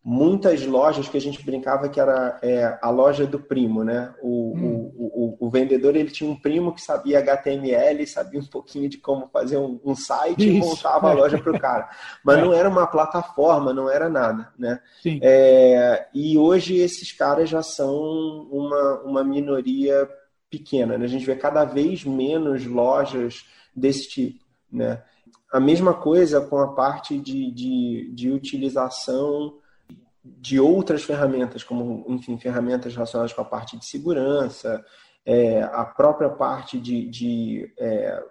muitas 0.05 0.65
lojas 0.65 1.09
que 1.09 1.17
a 1.17 1.21
gente 1.21 1.45
brincava 1.45 1.89
que 1.89 2.01
era 2.01 2.39
é, 2.43 2.79
a 2.81 2.91
loja 2.91 3.27
do 3.27 3.39
primo, 3.39 3.85
né? 3.85 4.13
O, 4.21 4.53
hum. 4.57 4.93
o, 4.97 5.07
o, 5.07 5.47
o, 5.47 5.51
vendedor 5.51 5.95
ele 5.95 6.11
tinha 6.11 6.29
um 6.29 6.37
primo 6.37 6.73
que 6.73 6.81
sabia 6.81 7.21
HTML, 7.21 8.05
sabia 8.07 8.41
um 8.41 8.47
pouquinho 8.47 8.89
de 8.89 8.99
como 8.99 9.29
fazer 9.29 9.57
um, 9.57 9.81
um 9.85 9.95
site 9.95 10.41
Isso. 10.41 10.57
e 10.57 10.59
montava 10.59 11.11
a 11.11 11.13
loja 11.13 11.39
para 11.39 11.53
o 11.53 11.61
cara. 11.61 11.89
Mas 12.25 12.39
é. 12.39 12.41
não 12.43 12.53
era 12.53 12.69
uma 12.69 12.87
plataforma, 12.87 13.73
não 13.73 13.89
era 13.91 14.09
nada, 14.09 14.53
né? 14.59 14.81
É, 15.21 16.07
e 16.15 16.37
hoje 16.37 16.77
esses 16.77 17.13
caras 17.13 17.49
já 17.49 17.63
são 17.63 18.49
uma, 18.51 19.01
uma 19.03 19.25
minoria 19.25 20.09
pequena, 20.51 20.99
né? 20.99 21.05
A 21.05 21.09
gente 21.09 21.25
vê 21.25 21.37
cada 21.37 21.65
vez 21.65 22.05
menos 22.05 22.67
lojas 22.67 23.47
desse 23.75 24.09
tipo, 24.09 24.45
né? 24.71 25.03
A 25.53 25.61
mesma 25.61 25.93
coisa 25.93 26.41
com 26.41 26.59
a 26.59 26.73
parte 26.73 27.19
de, 27.19 27.51
de, 27.51 28.11
de 28.15 28.31
utilização 28.31 29.59
de 30.25 30.59
outras 30.59 31.03
ferramentas, 31.03 31.63
como, 31.63 32.05
enfim, 32.09 32.39
ferramentas 32.39 32.95
relacionadas 32.95 33.33
com 33.33 33.43
a 33.43 33.45
parte 33.45 33.77
de 33.77 33.85
segurança, 33.85 34.83
é, 35.27 35.63
a 35.63 35.85
própria 35.85 36.31
parte 36.31 36.81
de, 36.81 37.07
de 37.09 37.73
é, 37.79 38.23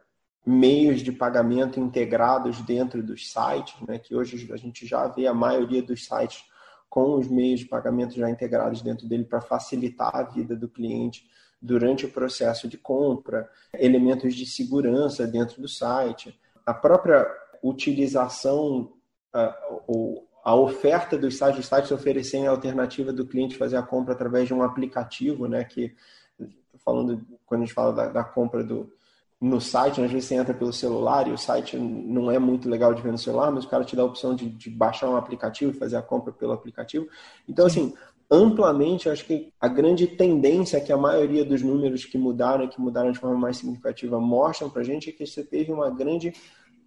meios 0.46 1.02
de 1.02 1.12
pagamento 1.12 1.80
integrados 1.80 2.62
dentro 2.62 3.04
dos 3.04 3.32
sites, 3.32 3.76
né, 3.88 4.00
que 4.00 4.16
hoje 4.16 4.52
a 4.52 4.58
gente 4.58 4.86
já 4.88 5.08
vê 5.08 5.28
a 5.28 5.34
maioria 5.34 5.84
dos 5.84 6.06
sites 6.06 6.44
com 6.90 7.14
os 7.18 7.28
meios 7.28 7.62
de 7.62 7.68
pagamento 7.68 8.16
já 8.16 8.30
integrados 8.30 8.82
dentro 8.82 9.08
dele 9.08 9.24
para 9.24 9.40
facilitar 9.40 10.14
a 10.14 10.24
vida 10.24 10.56
do 10.56 10.68
cliente 10.68 11.24
durante 11.62 12.06
o 12.06 12.12
processo 12.12 12.68
de 12.68 12.78
compra, 12.78 13.50
elementos 13.74 14.34
de 14.34 14.46
segurança 14.46 15.28
dentro 15.28 15.62
do 15.62 15.68
site, 15.68 16.38
a 16.66 16.74
própria 16.74 17.28
utilização 17.62 18.92
uh, 19.36 19.82
ou 19.88 20.28
a 20.44 20.56
oferta 20.56 21.18
dos 21.18 21.38
sites, 21.38 21.60
os 21.60 21.68
sites 21.68 21.92
oferecem 21.92 22.48
a 22.48 22.52
alternativa 22.52 23.14
do 23.14 23.28
cliente 23.28 23.58
fazer 23.58 23.78
a 23.78 23.84
compra 23.84 24.14
através 24.14 24.48
de 24.48 24.54
um 24.54 24.64
aplicativo, 24.64 25.48
né? 25.48 25.64
Que 25.64 25.96
falando 26.84 27.24
quando 27.46 27.62
a 27.62 27.66
gente 27.66 27.76
fala 27.76 27.94
da, 27.94 28.08
da 28.08 28.24
compra 28.24 28.64
do 28.64 28.92
no 29.40 29.60
site, 29.60 30.00
né, 30.00 30.06
às 30.06 30.12
vezes 30.12 30.30
você 30.30 30.36
entra 30.36 30.54
pelo 30.54 30.72
celular 30.72 31.28
e 31.28 31.32
o 31.32 31.38
site 31.38 31.76
não 31.76 32.30
é 32.30 32.38
muito 32.38 32.70
legal 32.70 32.94
de 32.94 33.02
ver 33.02 33.12
no 33.12 33.18
celular, 33.18 33.52
mas 33.52 33.66
o 33.66 33.68
cara 33.68 33.84
te 33.84 33.96
dá 33.96 34.04
a 34.04 34.06
opção 34.06 34.36
de, 34.36 34.48
de 34.48 34.70
baixar 34.70 35.10
um 35.10 35.16
aplicativo 35.16 35.72
e 35.72 35.80
fazer 35.80 35.98
a 35.98 36.02
compra 36.02 36.32
pelo 36.32 36.52
aplicativo. 36.52 37.08
Então, 37.50 37.68
Sim. 37.68 37.88
assim, 37.88 37.98
amplamente, 38.32 39.10
acho 39.10 39.26
que 39.26 39.52
a 39.60 39.68
grande 39.68 40.08
tendência 40.08 40.80
que 40.80 40.94
a 40.94 40.98
maioria 40.98 41.44
dos 41.44 41.62
números 41.62 42.06
que 42.06 42.18
mudaram, 42.18 42.68
que 42.70 42.80
mudaram 42.80 43.12
de 43.12 43.20
forma 43.20 43.38
mais 43.38 43.58
significativa, 43.58 44.20
mostram 44.22 44.70
para 44.70 44.82
a 44.82 44.86
gente 44.86 45.10
é 45.10 45.12
que 45.12 45.26
você 45.28 45.44
teve 45.44 45.70
uma 45.70 45.90
grande 45.90 46.34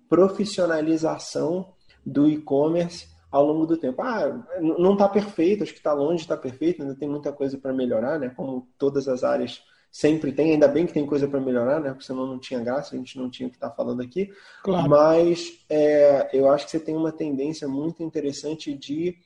profissionalização 0.09 1.75
do 2.05 2.27
e-commerce 2.27 3.09
ao 3.31 3.45
longo 3.45 3.67
do 3.67 3.77
tempo. 3.77 4.01
Ah, 4.01 4.43
não 4.59 4.95
está 4.95 5.07
perfeito, 5.07 5.63
acho 5.63 5.73
que 5.73 5.79
está 5.79 5.93
longe 5.93 6.19
de 6.19 6.23
estar 6.23 6.37
tá 6.37 6.43
perfeito, 6.43 6.81
ainda 6.81 6.95
tem 6.95 7.09
muita 7.09 7.31
coisa 7.31 7.59
para 7.59 7.75
melhorar, 7.75 8.19
né? 8.19 8.31
Como 8.35 8.67
todas 8.79 9.07
as 9.07 9.23
áreas 9.23 9.63
sempre 9.91 10.33
tem, 10.33 10.53
ainda 10.53 10.67
bem 10.67 10.87
que 10.87 10.93
tem 10.93 11.05
coisa 11.05 11.29
para 11.29 11.41
melhorar, 11.41 11.79
né? 11.81 11.91
Porque 11.91 12.07
senão 12.07 12.27
não 12.27 12.39
tinha 12.39 12.61
graça, 12.61 12.95
a 12.95 12.99
gente 12.99 13.19
não 13.19 13.29
tinha 13.29 13.49
o 13.49 13.51
que 13.51 13.57
estar 13.57 13.71
tá 13.71 13.77
falando 13.77 14.01
aqui. 14.01 14.31
Claro. 14.63 14.89
Mas 14.89 15.65
é, 15.69 16.31
eu 16.33 16.49
acho 16.49 16.65
que 16.65 16.71
você 16.71 16.81
tem 16.81 16.97
uma 16.97 17.13
tendência 17.13 17.69
muito 17.69 18.03
interessante 18.03 18.73
de 18.73 19.17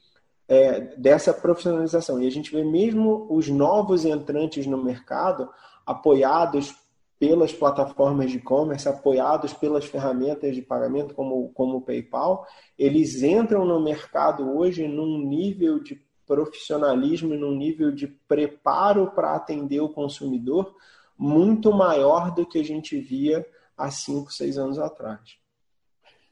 é, 0.49 0.81
dessa 0.97 1.33
profissionalização. 1.33 2.21
E 2.21 2.27
a 2.27 2.31
gente 2.31 2.51
vê 2.51 2.65
mesmo 2.65 3.27
os 3.31 3.49
novos 3.49 4.05
entrantes 4.05 4.67
no 4.67 4.83
mercado 4.83 5.49
apoiados 5.87 6.75
pelas 7.19 7.53
plataformas 7.53 8.31
de 8.31 8.39
e-commerce, 8.39 8.89
apoiados 8.89 9.53
pelas 9.53 9.85
ferramentas 9.85 10.55
de 10.55 10.63
pagamento 10.63 11.15
como, 11.15 11.51
como 11.51 11.79
o 11.79 11.83
PayPal, 11.83 12.47
eles 12.79 13.23
entram 13.23 13.65
no 13.65 13.83
mercado 13.83 14.57
hoje 14.57 14.87
num 14.87 15.19
nível 15.19 15.81
de 15.81 16.01
profissionalismo 16.29 17.35
num 17.35 17.57
nível 17.57 17.91
de 17.91 18.07
preparo 18.07 19.11
para 19.13 19.35
atender 19.35 19.81
o 19.81 19.89
consumidor 19.89 20.77
muito 21.17 21.73
maior 21.73 22.33
do 22.33 22.47
que 22.47 22.59
a 22.59 22.63
gente 22.63 23.01
via 23.01 23.45
há 23.77 23.91
cinco, 23.91 24.31
seis 24.31 24.59
anos 24.59 24.79
atrás. 24.79 25.39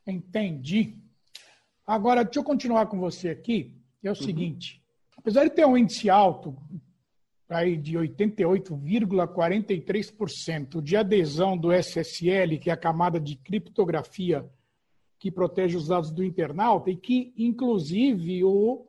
Entendi. 0.07 0.95
Agora, 1.85 2.23
deixa 2.23 2.39
eu 2.39 2.45
continuar 2.45 2.87
com 2.87 3.01
você 3.01 3.31
aqui. 3.31 3.76
É 4.03 4.09
o 4.09 4.11
uhum. 4.11 4.15
seguinte: 4.15 4.83
apesar 5.17 5.45
de 5.45 5.51
ter 5.51 5.67
um 5.67 5.77
índice 5.77 6.11
alto 6.11 6.57
aí 7.49 7.77
de 7.77 7.97
88,43% 7.97 10.83
de 10.83 10.97
adesão 10.97 11.57
do 11.57 11.73
SSL, 11.73 12.59
que 12.59 12.71
é 12.71 12.73
a 12.73 12.77
camada 12.77 13.21
de 13.21 13.37
criptografia 13.37 14.45
que 15.19 15.31
protege 15.31 15.77
os 15.77 15.89
dados 15.89 16.11
do 16.11 16.25
internauta 16.25 16.91
e 16.91 16.97
que, 16.97 17.33
inclusive, 17.37 18.45
o, 18.45 18.87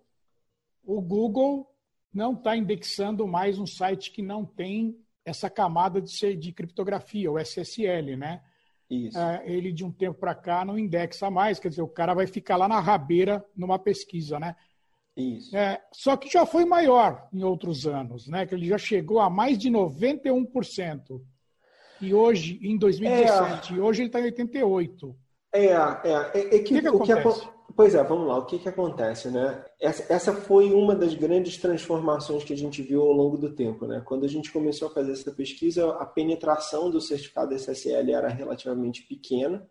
o 0.84 1.02
Google 1.02 1.70
não 2.14 2.34
está 2.34 2.56
indexando 2.56 3.28
mais 3.28 3.60
um 3.60 3.66
site 3.66 4.12
que 4.12 4.22
não 4.22 4.46
tem 4.46 4.98
essa 5.24 5.50
camada 5.50 6.02
de, 6.02 6.36
de 6.36 6.52
criptografia, 6.52 7.32
o 7.32 7.38
SSL, 7.38 8.16
né? 8.16 8.42
Isso. 8.90 9.18
É, 9.18 9.44
ele, 9.46 9.72
de 9.72 9.84
um 9.84 9.92
tempo 9.92 10.18
para 10.18 10.34
cá, 10.34 10.64
não 10.64 10.80
indexa 10.80 11.30
mais, 11.30 11.60
quer 11.60 11.70
dizer, 11.70 11.82
o 11.82 11.88
cara 11.88 12.14
vai 12.14 12.26
ficar 12.26 12.56
lá 12.56 12.68
na 12.68 12.80
rabeira 12.80 13.46
numa 13.56 13.78
pesquisa, 13.78 14.40
né? 14.40 14.56
Isso. 15.18 15.58
É, 15.58 15.82
só 15.92 16.16
que 16.16 16.30
já 16.32 16.46
foi 16.46 16.64
maior 16.64 17.28
em 17.34 17.44
outros 17.44 17.88
anos, 17.88 18.28
né? 18.28 18.46
Que 18.46 18.54
ele 18.54 18.68
já 18.68 18.78
chegou 18.78 19.20
a 19.20 19.30
mais 19.30 19.58
de 19.58 19.70
91%. 19.70 21.20
E 22.00 22.14
hoje, 22.14 22.60
em 22.62 22.78
2017, 22.78 23.74
é. 23.74 23.82
hoje 23.82 24.02
ele 24.04 24.10
está 24.10 24.22
em 24.22 24.32
88%. 24.32 25.16
É, 25.52 25.66
é, 25.66 25.72
é, 25.74 26.56
é 26.56 26.60
que, 26.60 26.74
o 26.74 26.78
que, 26.78 26.82
que 26.82 26.88
acontece? 26.88 27.42
Que, 27.42 27.74
pois 27.76 27.96
é, 27.96 28.04
vamos 28.04 28.28
lá, 28.28 28.38
o 28.38 28.46
que, 28.46 28.60
que 28.60 28.70
acontece, 28.70 29.30
né? 29.30 29.64
Essa, 29.82 30.14
essa 30.14 30.34
foi 30.34 30.72
uma 30.72 30.96
das 30.96 31.16
grandes 31.16 31.58
transformações 31.58 32.44
que 32.44 32.54
a 32.54 32.58
gente 32.58 32.84
viu 32.84 33.02
ao 33.02 33.12
longo 33.12 33.38
do 33.38 33.56
tempo, 33.56 33.88
né? 33.88 34.04
Quando 34.06 34.26
a 34.26 34.30
gente 34.30 34.52
começou 34.52 34.88
a 34.88 34.92
fazer 34.92 35.14
essa 35.14 35.32
pesquisa, 35.32 35.90
a 35.94 36.06
penetração 36.06 36.92
do 36.92 37.02
certificado 37.02 37.56
SSL 37.56 38.12
era 38.12 38.28
relativamente 38.28 39.02
pequena, 39.02 39.68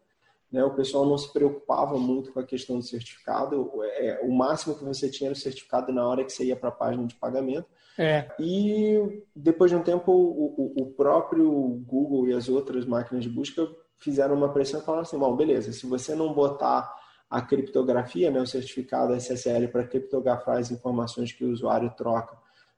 né? 0.51 0.65
O 0.65 0.75
pessoal 0.75 1.05
não 1.05 1.19
se 1.19 1.33
preocupava 1.33 1.99
muito 1.99 2.33
com 2.33 2.41
a 2.41 2.45
questão 2.45 2.79
do 2.79 2.85
certificado. 2.85 3.71
É, 3.83 4.21
o 4.23 4.33
máximo 4.33 4.77
que 4.77 4.85
você 4.85 5.11
tinha 5.11 5.29
era 5.29 5.37
o 5.37 5.41
certificado 5.41 5.93
na 5.93 6.07
hora 6.07 6.25
que 6.25 6.33
você 6.33 6.45
ia 6.45 6.57
para 6.57 6.69
a 6.69 6.73
página 6.73 7.07
de 7.07 7.15
pagamento. 7.15 7.67
É. 7.99 8.31
E 8.39 9.23
depois 9.35 9.71
de 9.71 9.77
um 9.77 9.83
tempo, 9.83 10.13
o, 10.13 10.73
o, 10.77 10.87
próprio 10.93 11.51
Google 11.87 12.29
e 12.29 12.35
as 12.35 12.49
outras 12.49 12.85
máquinas 12.85 13.25
de 13.25 13.31
busca 13.31 13.67
fizeram 13.99 14.35
uma 14.35 14.53
pressão 14.53 14.81
e 14.81 14.85
falaram 14.85 15.03
assim: 15.03 15.19
bom, 15.19 15.35
beleza, 15.35 15.73
se 15.73 15.87
você 15.87 16.15
não 16.15 16.33
botar 16.33 16.95
a 17.29 17.41
criptografia, 17.41 18.31
né, 18.31 18.41
o 18.41 18.47
certificado 18.47 19.15
SSL 19.15 19.69
para 19.69 19.87
criptografar 19.87 20.59
as 20.59 20.71
informações 20.71 21.33
que 21.33 21.45
o 21.45 21.51
usuário 21.51 21.93
troca 21.97 22.37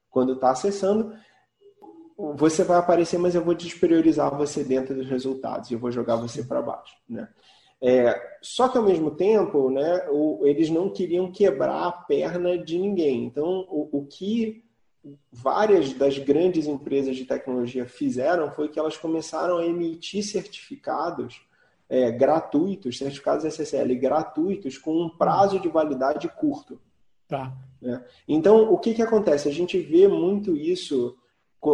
quando 0.08 0.34
está 0.34 0.50
acessando, 0.50 1.12
você 2.34 2.64
vai 2.64 2.78
aparecer, 2.78 3.18
mas 3.18 3.34
eu 3.34 3.44
vou 3.44 3.54
despriorizar 3.54 4.34
você 4.34 4.64
dentro 4.64 4.94
dos 4.94 5.06
resultados 5.06 5.70
e 5.70 5.74
eu 5.74 5.78
vou 5.78 5.90
jogar 5.90 6.16
você 6.16 6.42
para 6.42 6.62
baixo, 6.62 6.96
né? 7.08 7.28
É, 7.80 8.38
só 8.42 8.68
que 8.68 8.76
ao 8.76 8.84
mesmo 8.84 9.10
tempo, 9.12 9.70
né, 9.70 10.06
o, 10.10 10.40
eles 10.44 10.68
não 10.68 10.90
queriam 10.90 11.30
quebrar 11.30 11.86
a 11.86 11.92
perna 11.92 12.58
de 12.58 12.78
ninguém. 12.78 13.24
Então, 13.24 13.66
o, 13.68 13.98
o 13.98 14.06
que 14.06 14.64
várias 15.32 15.92
das 15.92 16.18
grandes 16.18 16.66
empresas 16.66 17.16
de 17.16 17.24
tecnologia 17.24 17.86
fizeram 17.86 18.50
foi 18.50 18.68
que 18.68 18.78
elas 18.78 18.96
começaram 18.96 19.58
a 19.58 19.66
emitir 19.66 20.24
certificados 20.24 21.40
é, 21.88 22.10
gratuitos, 22.10 22.98
certificados 22.98 23.44
SSL 23.44 23.94
gratuitos 23.96 24.76
com 24.76 25.02
um 25.02 25.08
prazo 25.08 25.58
de 25.58 25.68
validade 25.68 26.28
curto. 26.28 26.80
Tá. 27.26 27.56
Né? 27.80 28.04
Então, 28.26 28.72
o 28.72 28.78
que, 28.78 28.94
que 28.94 29.02
acontece? 29.02 29.48
A 29.48 29.52
gente 29.52 29.78
vê 29.78 30.06
muito 30.06 30.56
isso 30.56 31.16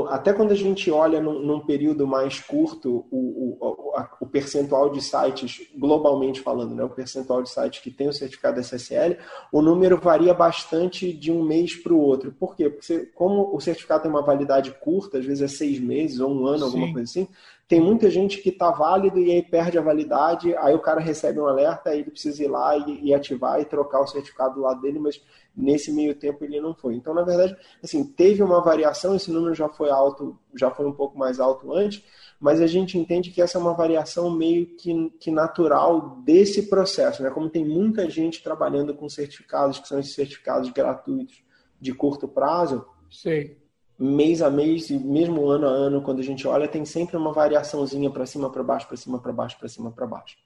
até 0.09 0.33
quando 0.33 0.53
a 0.53 0.57
gente 0.57 0.91
olha 0.91 1.21
num, 1.21 1.41
num 1.41 1.61
período 1.61 2.07
mais 2.07 2.41
curto 2.41 3.07
o, 3.11 3.59
o, 3.61 3.93
a, 3.95 4.09
o, 4.19 4.27
percentual 4.27 4.91
de 4.91 5.03
sites, 5.03 5.61
globalmente 5.77 6.41
falando, 6.41 6.75
né, 6.75 6.83
o 6.83 6.89
percentual 6.89 7.43
de 7.43 7.51
sites 7.51 7.81
que 7.81 7.91
tem 7.91 8.09
o 8.09 8.13
certificado 8.13 8.59
SSL, 8.61 9.19
o 9.53 9.61
número 9.61 9.99
varia 9.99 10.33
bastante 10.33 11.13
de 11.13 11.31
um 11.31 11.43
mês 11.43 11.77
para 11.77 11.93
o 11.93 12.01
outro. 12.01 12.33
Por 12.33 12.57
quê? 12.57 12.71
Porque 12.71 12.87
você, 12.87 13.07
como 13.15 13.55
o 13.55 13.61
certificado 13.61 14.05
tem 14.05 14.11
uma 14.11 14.23
validade 14.23 14.73
curta, 14.81 15.19
às 15.19 15.25
vezes 15.27 15.43
é 15.43 15.49
seis 15.49 15.79
meses 15.79 16.19
ou 16.19 16.31
um 16.31 16.47
ano, 16.47 16.61
Sim. 16.61 16.65
alguma 16.65 16.93
coisa 16.93 17.03
assim, 17.03 17.29
tem 17.67 17.81
muita 17.81 18.11
gente 18.11 18.43
que 18.43 18.51
está 18.51 18.71
válido 18.71 19.19
e 19.19 19.31
aí 19.31 19.43
perde 19.43 19.79
a 19.79 19.83
validade, 19.83 20.55
aí 20.57 20.75
o 20.75 20.81
cara 20.81 21.01
recebe 21.01 21.41
um 21.41 21.47
alerta, 21.47 21.91
aí 21.91 22.01
ele 22.01 22.11
precisa 22.11 22.45
ir 22.45 22.49
lá 22.49 22.77
e, 22.77 23.07
e, 23.07 23.15
ativar 23.15 23.59
e 23.61 23.65
trocar 23.65 24.01
o 24.01 24.07
certificado 24.07 24.57
do 24.57 24.61
lado 24.61 24.83
dele, 24.83 24.99
mas 24.99 25.23
nesse 25.57 25.91
meio 25.91 26.15
tempo 26.15 26.45
ele 26.45 26.61
não 26.61 26.75
foi. 26.75 26.95
Então, 26.95 27.15
na 27.15 27.23
verdade, 27.23 27.57
assim, 27.83 28.05
teve 28.05 28.43
uma 28.43 28.61
variação, 28.61 29.17
esse 29.17 29.31
número 29.31 29.55
já 29.55 29.69
foi 29.69 29.89
alto, 29.89 30.39
já 30.55 30.71
foi 30.71 30.87
um 30.87 30.93
pouco 30.93 31.17
mais 31.17 31.41
alto 31.41 31.73
antes, 31.73 32.05
mas 32.39 32.61
a 32.61 32.67
gente 32.67 32.99
entende 32.99 33.31
que 33.31 33.41
essa 33.41 33.57
é 33.57 33.61
uma 33.61 33.73
variação 33.73 34.31
meio 34.31 34.67
que, 34.77 35.11
que 35.19 35.31
natural 35.31 36.21
desse 36.23 36.69
processo, 36.69 37.23
né? 37.23 37.31
Como 37.31 37.49
tem 37.49 37.65
muita 37.65 38.11
gente 38.11 38.43
trabalhando 38.43 38.95
com 38.95 39.09
certificados, 39.09 39.79
que 39.79 39.89
são 39.89 39.99
esses 39.99 40.15
certificados 40.15 40.69
gratuitos 40.71 41.43
de 41.81 41.95
curto 41.95 42.29
prazo, 42.29 42.87
Sei 43.11 43.64
mês 43.99 44.43
a 44.43 44.51
mês 44.51 44.91
e 44.91 44.99
mesmo 44.99 45.47
ano 45.49 45.67
a 45.67 45.71
ano, 45.71 46.03
quando 46.03 46.21
a 46.21 46.25
gente 46.25 46.47
olha, 46.47 46.69
tem 46.69 46.85
sempre 46.85 47.17
uma 47.17 47.33
variaçãozinha 47.33 48.11
para 48.11 48.27
cima, 48.27 48.51
para 48.51 48.63
baixo, 48.63 48.89
para 48.89 48.97
cima, 48.97 49.19
para 49.19 49.33
baixo, 49.33 49.59
para 49.59 49.69
cima, 49.69 49.91
para 49.91 50.07
baixo. 50.07 50.37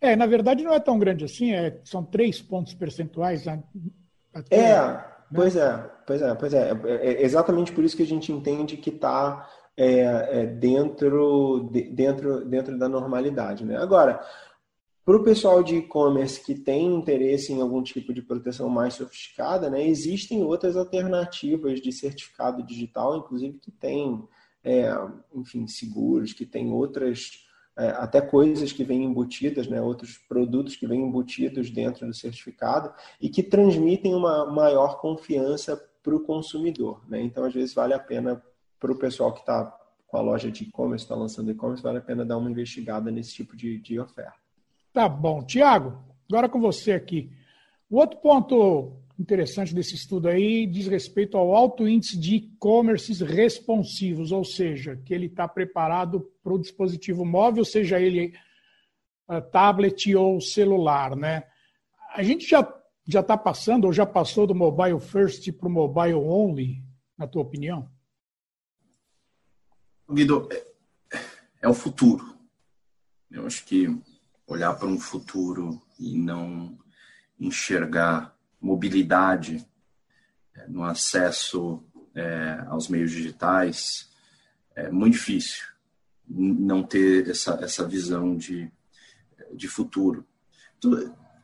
É, 0.00 0.16
na 0.16 0.26
verdade 0.26 0.64
não 0.64 0.72
é 0.72 0.80
tão 0.80 0.98
grande 0.98 1.24
assim, 1.24 1.52
é, 1.52 1.78
são 1.84 2.02
três 2.02 2.40
pontos 2.40 2.72
percentuais. 2.72 3.46
Até, 4.32 4.56
é, 4.56 4.76
né? 4.76 5.04
pois 5.34 5.56
é, 5.56 5.90
pois 6.06 6.22
é, 6.22 6.34
pois 6.34 6.54
é. 6.54 6.70
é. 6.70 6.96
é. 7.06 7.22
exatamente 7.22 7.72
por 7.72 7.84
isso 7.84 7.96
que 7.96 8.02
a 8.02 8.06
gente 8.06 8.32
entende 8.32 8.76
que 8.76 8.90
está 8.90 9.46
é, 9.76 10.40
é, 10.40 10.46
dentro, 10.46 11.68
de, 11.70 11.82
dentro, 11.82 12.44
dentro 12.44 12.78
da 12.78 12.88
normalidade. 12.88 13.64
Né? 13.64 13.76
Agora, 13.76 14.20
para 15.10 15.18
o 15.18 15.24
pessoal 15.24 15.60
de 15.60 15.74
e-commerce 15.74 16.40
que 16.40 16.54
tem 16.54 16.86
interesse 16.86 17.52
em 17.52 17.60
algum 17.60 17.82
tipo 17.82 18.14
de 18.14 18.22
proteção 18.22 18.68
mais 18.68 18.94
sofisticada, 18.94 19.68
né, 19.68 19.84
existem 19.84 20.44
outras 20.44 20.76
alternativas 20.76 21.80
de 21.80 21.90
certificado 21.90 22.62
digital, 22.62 23.16
inclusive 23.16 23.58
que 23.58 23.72
tem, 23.72 24.22
é, 24.62 24.88
enfim, 25.34 25.66
seguros, 25.66 26.32
que 26.32 26.46
tem 26.46 26.70
outras, 26.70 27.44
é, 27.76 27.88
até 27.88 28.20
coisas 28.20 28.70
que 28.70 28.84
vêm 28.84 29.02
embutidas, 29.02 29.66
né, 29.66 29.82
outros 29.82 30.16
produtos 30.16 30.76
que 30.76 30.86
vêm 30.86 31.02
embutidos 31.02 31.72
dentro 31.72 32.06
do 32.06 32.14
certificado 32.14 32.94
e 33.20 33.28
que 33.28 33.42
transmitem 33.42 34.14
uma 34.14 34.46
maior 34.46 35.00
confiança 35.00 35.76
para 36.04 36.14
o 36.14 36.20
consumidor. 36.20 37.02
Né? 37.08 37.20
Então, 37.20 37.42
às 37.42 37.52
vezes, 37.52 37.74
vale 37.74 37.94
a 37.94 37.98
pena 37.98 38.40
para 38.78 38.92
o 38.92 38.96
pessoal 38.96 39.32
que 39.32 39.40
está 39.40 39.76
com 40.06 40.16
a 40.16 40.20
loja 40.20 40.52
de 40.52 40.62
e-commerce, 40.62 41.04
está 41.04 41.16
lançando 41.16 41.50
e-commerce, 41.50 41.82
vale 41.82 41.98
a 41.98 42.00
pena 42.00 42.24
dar 42.24 42.38
uma 42.38 42.48
investigada 42.48 43.10
nesse 43.10 43.34
tipo 43.34 43.56
de, 43.56 43.76
de 43.76 43.98
oferta. 43.98 44.49
Tá 44.92 45.08
bom. 45.08 45.44
Tiago, 45.44 46.02
agora 46.28 46.48
com 46.48 46.60
você 46.60 46.92
aqui. 46.92 47.30
O 47.88 47.98
outro 47.98 48.18
ponto 48.18 48.96
interessante 49.18 49.74
desse 49.74 49.94
estudo 49.94 50.28
aí 50.28 50.66
diz 50.66 50.86
respeito 50.86 51.36
ao 51.36 51.54
alto 51.54 51.86
índice 51.86 52.18
de 52.18 52.36
e-commerces 52.36 53.20
responsivos, 53.20 54.32
ou 54.32 54.44
seja, 54.44 54.96
que 55.04 55.12
ele 55.12 55.26
está 55.26 55.46
preparado 55.46 56.20
para 56.42 56.54
o 56.54 56.58
dispositivo 56.58 57.24
móvel, 57.24 57.64
seja 57.64 58.00
ele 58.00 58.34
uh, 59.28 59.42
tablet 59.50 60.14
ou 60.16 60.40
celular, 60.40 61.14
né? 61.14 61.44
A 62.14 62.22
gente 62.22 62.48
já 62.48 62.62
já 63.06 63.20
está 63.20 63.36
passando 63.36 63.86
ou 63.86 63.92
já 63.92 64.06
passou 64.06 64.46
do 64.46 64.54
mobile 64.54 65.00
first 65.00 65.50
para 65.52 65.66
o 65.66 65.70
mobile 65.70 66.14
only, 66.14 66.82
na 67.18 67.26
tua 67.26 67.42
opinião? 67.42 67.90
Guido, 70.08 70.48
é, 70.52 71.18
é 71.62 71.68
o 71.68 71.74
futuro. 71.74 72.38
Eu 73.30 73.46
acho 73.46 73.64
que 73.64 73.88
olhar 74.52 74.74
para 74.74 74.88
um 74.88 74.98
futuro 74.98 75.80
e 75.98 76.18
não 76.18 76.78
enxergar 77.38 78.34
mobilidade 78.60 79.66
é, 80.54 80.66
no 80.68 80.84
acesso 80.84 81.82
é, 82.14 82.64
aos 82.66 82.88
meios 82.88 83.10
digitais 83.10 84.10
é 84.74 84.90
muito 84.90 85.14
difícil 85.14 85.64
não 86.28 86.82
ter 86.82 87.28
essa, 87.28 87.58
essa 87.62 87.86
visão 87.86 88.36
de, 88.36 88.70
de 89.52 89.68
futuro. 89.68 90.24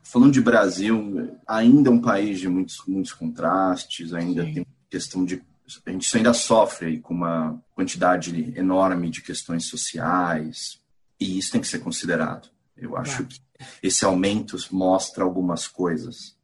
Falando 0.03 0.33
de 0.33 0.40
Brasil, 0.40 1.38
ainda 1.47 1.90
é 1.90 1.92
um 1.92 2.01
país 2.01 2.38
de 2.38 2.49
muitos, 2.49 2.83
muitos 2.87 3.12
contrastes, 3.12 4.14
ainda 4.14 4.45
Sim. 4.45 4.55
tem 4.55 4.66
questão 4.88 5.25
de. 5.25 5.42
A 5.85 5.90
gente 5.90 6.16
ainda 6.16 6.33
sofre 6.33 7.01
com 7.01 7.12
uma 7.12 7.61
quantidade 7.75 8.55
enorme 8.57 9.11
de 9.11 9.21
questões 9.21 9.69
sociais, 9.69 10.81
e 11.19 11.37
isso 11.37 11.51
tem 11.51 11.61
que 11.61 11.66
ser 11.66 11.81
considerado. 11.81 12.49
Eu 12.77 12.97
acho 12.97 13.25
que 13.25 13.41
esse 13.83 14.05
aumento 14.05 14.57
mostra 14.71 15.25
algumas 15.25 15.67
coisas. 15.67 16.37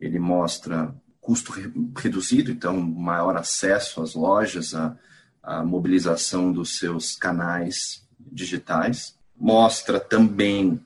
Ele 0.00 0.18
mostra 0.18 0.94
custo 1.20 1.52
reduzido, 1.96 2.50
então 2.50 2.80
maior 2.80 3.36
acesso 3.36 4.02
às 4.02 4.14
lojas, 4.14 4.74
a, 4.74 4.96
a 5.42 5.64
mobilização 5.64 6.52
dos 6.52 6.78
seus 6.78 7.14
canais 7.14 8.06
digitais. 8.18 9.16
Mostra 9.36 9.98
também 9.98 10.80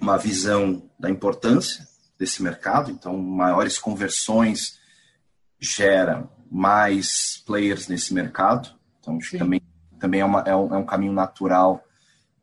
uma 0.00 0.16
visão 0.16 0.88
da 0.98 1.10
importância 1.10 1.86
desse 2.18 2.42
mercado, 2.42 2.90
então 2.90 3.16
maiores 3.16 3.78
conversões 3.78 4.78
gera 5.58 6.28
mais 6.50 7.42
players 7.46 7.88
nesse 7.88 8.14
mercado. 8.14 8.74
Então 9.00 9.16
acho 9.16 9.30
que 9.30 9.38
também 9.38 9.60
também 9.98 10.20
é, 10.20 10.24
uma, 10.24 10.40
é, 10.42 10.54
um, 10.54 10.74
é 10.74 10.78
um 10.78 10.84
caminho 10.84 11.12
natural 11.12 11.82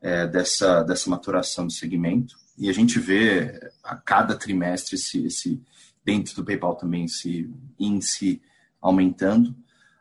é, 0.04 0.28
dessa, 0.28 0.84
dessa 0.84 1.10
maturação 1.10 1.66
do 1.66 1.72
segmento. 1.72 2.36
E 2.58 2.70
a 2.70 2.74
gente 2.74 3.00
vê 3.00 3.72
a 3.82 3.96
cada 3.96 4.36
trimestre 4.36 4.96
esse, 4.96 5.26
esse 5.26 5.62
dentro 6.04 6.36
do 6.36 6.44
PayPal 6.44 6.76
também 6.76 7.06
esse 7.06 7.50
índice 7.80 8.42
aumentando. 8.82 9.56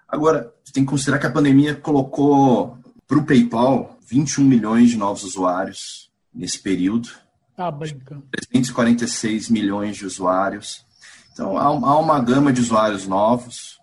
Agora, 0.09 0.53
tem 0.73 0.85
que 0.85 0.91
considerar 0.91 1.21
que 1.21 1.27
a 1.27 1.33
pandemia 1.33 1.77
colocou 1.77 2.77
para 3.07 3.17
o 3.17 3.25
PayPal 3.25 3.97
21 4.05 4.45
milhões 4.45 4.91
de 4.91 4.97
novos 4.97 5.23
usuários 5.23 6.11
nesse 6.35 6.59
período. 6.59 7.09
Tá 7.57 7.71
brincando. 7.71 8.27
346 8.33 9.49
milhões 9.49 9.97
de 9.97 10.05
usuários. 10.05 10.85
Então, 11.33 11.57
há, 11.57 11.65
há 11.65 11.99
uma 11.99 12.21
gama 12.21 12.53
de 12.53 12.61
usuários 12.61 13.07
novos. 13.07 13.79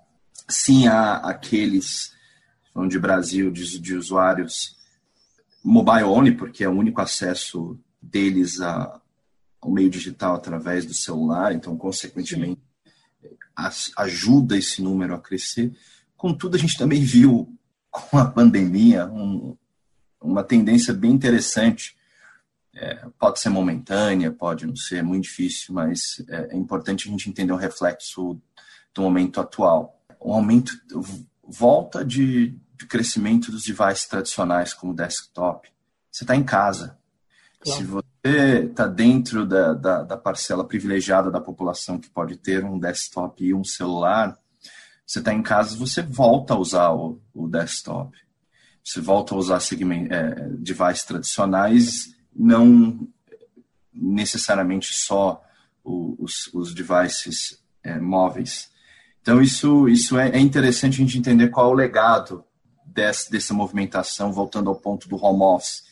Sim, 0.47 0.88
há 0.88 1.15
aqueles, 1.15 2.12
falando 2.73 2.91
de 2.91 2.99
Brasil, 2.99 3.49
de, 3.49 3.79
de 3.79 3.95
usuários 3.95 4.79
mobile 5.63 6.04
only, 6.04 6.32
porque 6.32 6.63
é 6.63 6.69
o 6.69 6.78
único 6.78 7.02
acesso 7.02 7.78
deles 8.02 8.62
a, 8.62 9.00
ao 9.62 9.72
meio 9.72 9.89
digital 9.89 10.36
através 10.36 10.86
do 10.86 10.93
celular, 10.93 11.54
então, 11.54 11.78
consequentemente, 11.78 12.62
ajuda 13.98 14.58
esse 14.58 14.82
número 14.82 15.13
a 15.13 15.19
crescer. 15.19 15.76
Contudo, 16.15 16.56
a 16.56 16.60
gente 16.60 16.78
também 16.78 17.02
viu 17.02 17.54
com 17.89 18.17
a 18.17 18.26
pandemia 18.26 19.06
um, 19.08 19.58
uma 20.22 20.43
tendência 20.43 20.93
bem 20.93 21.12
interessante. 21.12 21.98
É, 22.74 23.06
pode 23.17 23.39
ser 23.39 23.50
momentânea, 23.50 24.32
pode 24.32 24.65
não 24.65 24.76
ser, 24.76 24.98
é 24.98 25.02
muito 25.02 25.24
difícil, 25.24 25.74
mas 25.74 26.24
é, 26.30 26.54
é 26.54 26.56
importante 26.56 27.08
a 27.08 27.12
gente 27.12 27.30
entender 27.30 27.52
o 27.52 27.58
reflexo 27.58 28.39
do 28.93 29.02
momento 29.02 29.41
atual. 29.41 30.00
O 30.19 30.34
aumento 30.34 30.74
volta 31.43 32.06
de, 32.06 32.56
de 32.80 32.86
crescimento 32.86 33.52
dos 33.52 33.63
devices 33.63 34.08
tradicionais 34.08 34.74
como 34.74 34.96
desktop. 34.96 35.70
Você 36.10 36.24
está 36.24 36.34
em 36.34 36.44
casa. 36.44 36.98
Claro. 37.60 37.78
Se 37.78 37.86
você 37.86 38.65
está 38.70 38.88
dentro 38.88 39.46
da, 39.46 39.74
da, 39.74 40.04
da, 40.04 40.18
parcela 40.18 40.65
privilegiada 40.65 41.30
da 41.30 41.42
população 41.42 42.00
que 42.00 42.10
pode 42.10 42.38
ter 42.38 42.63
um 42.63 42.80
desktop 42.80 43.44
e 43.44 43.54
um 43.54 43.65
celular, 43.65 44.38
você 45.06 45.20
está 45.20 45.34
em 45.34 45.44
casa, 45.44 45.76
você 45.76 46.02
volta 46.02 46.54
a 46.54 46.58
usar 46.58 46.92
o, 46.92 47.22
o 47.34 47.50
desktop. 47.50 48.18
Você 48.82 49.02
volta 49.02 49.36
a 49.36 49.38
usar 49.38 49.60
segment, 49.60 50.08
é, 50.10 50.48
devices 50.58 51.04
tradicionais, 51.04 52.15
não 52.34 53.10
necessariamente 53.94 54.94
só 54.94 55.44
os, 55.84 56.50
os 56.54 56.74
devices 56.74 57.62
é, 57.84 58.00
móveis. 58.00 58.72
Então, 59.22 59.42
isso, 59.42 59.89
isso 59.89 60.18
é, 60.18 60.30
é 60.30 60.39
interessante 60.39 60.94
a 60.94 61.06
gente 61.06 61.18
entender 61.18 61.50
qual 61.50 61.70
é 61.70 61.74
o 61.74 61.76
legado 61.76 62.46
desse, 62.93 63.32
dessa 63.32 63.54
movimentação, 63.54 64.32
voltando 64.32 64.69
ao 64.69 64.75
ponto 64.75 65.08
do 65.08 65.23
home 65.23 65.43
office, 65.43 65.84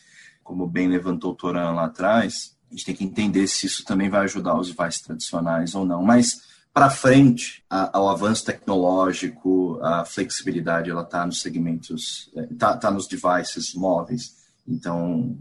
como 0.42 0.66
bem 0.66 0.88
levantou 0.88 1.32
o 1.32 1.34
Toran 1.34 1.72
lá 1.72 1.86
atrás, 1.86 2.56
a 2.70 2.74
gente 2.74 2.84
tem 2.84 2.94
que 2.94 3.04
entender 3.04 3.46
se 3.46 3.66
isso 3.66 3.84
também 3.84 4.08
vai 4.10 4.22
ajudar 4.22 4.58
os 4.58 4.72
devices 4.72 5.02
tradicionais 5.02 5.74
ou 5.74 5.84
não. 5.84 6.02
Mas 6.02 6.42
para 6.72 6.90
frente, 6.90 7.64
a, 7.68 7.96
ao 7.96 8.08
avanço 8.08 8.44
tecnológico, 8.44 9.78
a 9.82 10.04
flexibilidade 10.04 10.90
ela 10.90 11.02
está 11.02 11.24
nos 11.26 11.40
segmentos, 11.40 12.30
está 12.50 12.76
tá 12.76 12.90
nos 12.90 13.06
devices 13.06 13.74
móveis. 13.74 14.36
Então, 14.66 15.36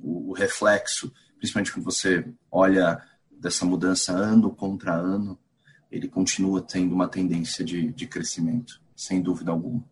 o, 0.00 0.30
o, 0.30 0.32
reflexo, 0.32 1.12
principalmente 1.38 1.72
quando 1.72 1.84
você 1.84 2.26
olha 2.50 3.00
dessa 3.30 3.64
mudança 3.64 4.12
ano 4.12 4.50
contra 4.50 4.94
ano, 4.94 5.38
ele 5.90 6.08
continua 6.08 6.62
tendo 6.62 6.94
uma 6.94 7.08
tendência 7.08 7.64
de, 7.64 7.92
de 7.92 8.06
crescimento, 8.06 8.80
sem 8.96 9.20
dúvida 9.20 9.50
alguma. 9.50 9.84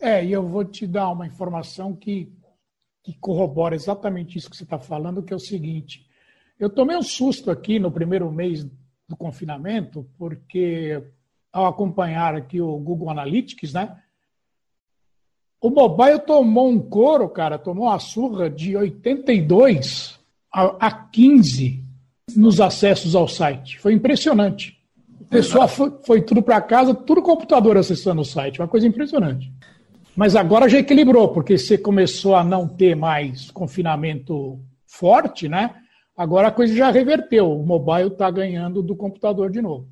É, 0.00 0.24
e 0.24 0.32
eu 0.32 0.46
vou 0.46 0.64
te 0.64 0.86
dar 0.86 1.10
uma 1.10 1.26
informação 1.26 1.94
que, 1.94 2.32
que 3.02 3.12
corrobora 3.18 3.74
exatamente 3.74 4.38
isso 4.38 4.48
que 4.48 4.56
você 4.56 4.64
está 4.64 4.78
falando, 4.78 5.22
que 5.22 5.32
é 5.32 5.36
o 5.36 5.40
seguinte. 5.40 6.06
Eu 6.58 6.70
tomei 6.70 6.96
um 6.96 7.02
susto 7.02 7.50
aqui 7.50 7.78
no 7.78 7.90
primeiro 7.90 8.30
mês 8.32 8.64
do 9.08 9.16
confinamento, 9.16 10.08
porque 10.16 11.02
ao 11.52 11.66
acompanhar 11.66 12.34
aqui 12.34 12.60
o 12.60 12.78
Google 12.78 13.10
Analytics, 13.10 13.72
né? 13.72 13.98
O 15.60 15.68
mobile 15.68 16.20
tomou 16.20 16.70
um 16.70 16.78
couro, 16.78 17.28
cara, 17.28 17.58
tomou 17.58 17.84
uma 17.84 17.98
surra 17.98 18.48
de 18.48 18.76
82 18.76 20.18
a, 20.50 20.86
a 20.86 20.90
15 20.90 21.84
nos 22.34 22.60
acessos 22.60 23.14
ao 23.14 23.28
site. 23.28 23.78
Foi 23.78 23.92
impressionante. 23.92 24.78
O 25.20 25.24
pessoal 25.24 25.68
foi, 25.68 25.92
foi 26.04 26.22
tudo 26.22 26.42
para 26.42 26.60
casa, 26.62 26.94
tudo 26.94 27.22
computador 27.22 27.76
acessando 27.76 28.22
o 28.22 28.24
site. 28.24 28.60
Uma 28.60 28.68
coisa 28.68 28.86
impressionante. 28.86 29.52
Mas 30.16 30.36
agora 30.36 30.68
já 30.68 30.78
equilibrou, 30.78 31.28
porque 31.28 31.56
você 31.56 31.78
começou 31.78 32.34
a 32.34 32.44
não 32.44 32.68
ter 32.68 32.94
mais 32.94 33.50
confinamento 33.50 34.60
forte, 34.86 35.48
né? 35.48 35.74
Agora 36.16 36.48
a 36.48 36.52
coisa 36.52 36.74
já 36.74 36.90
reverteu. 36.90 37.50
O 37.50 37.64
mobile 37.64 38.08
está 38.08 38.30
ganhando 38.30 38.82
do 38.82 38.94
computador 38.94 39.50
de 39.50 39.62
novo. 39.62 39.88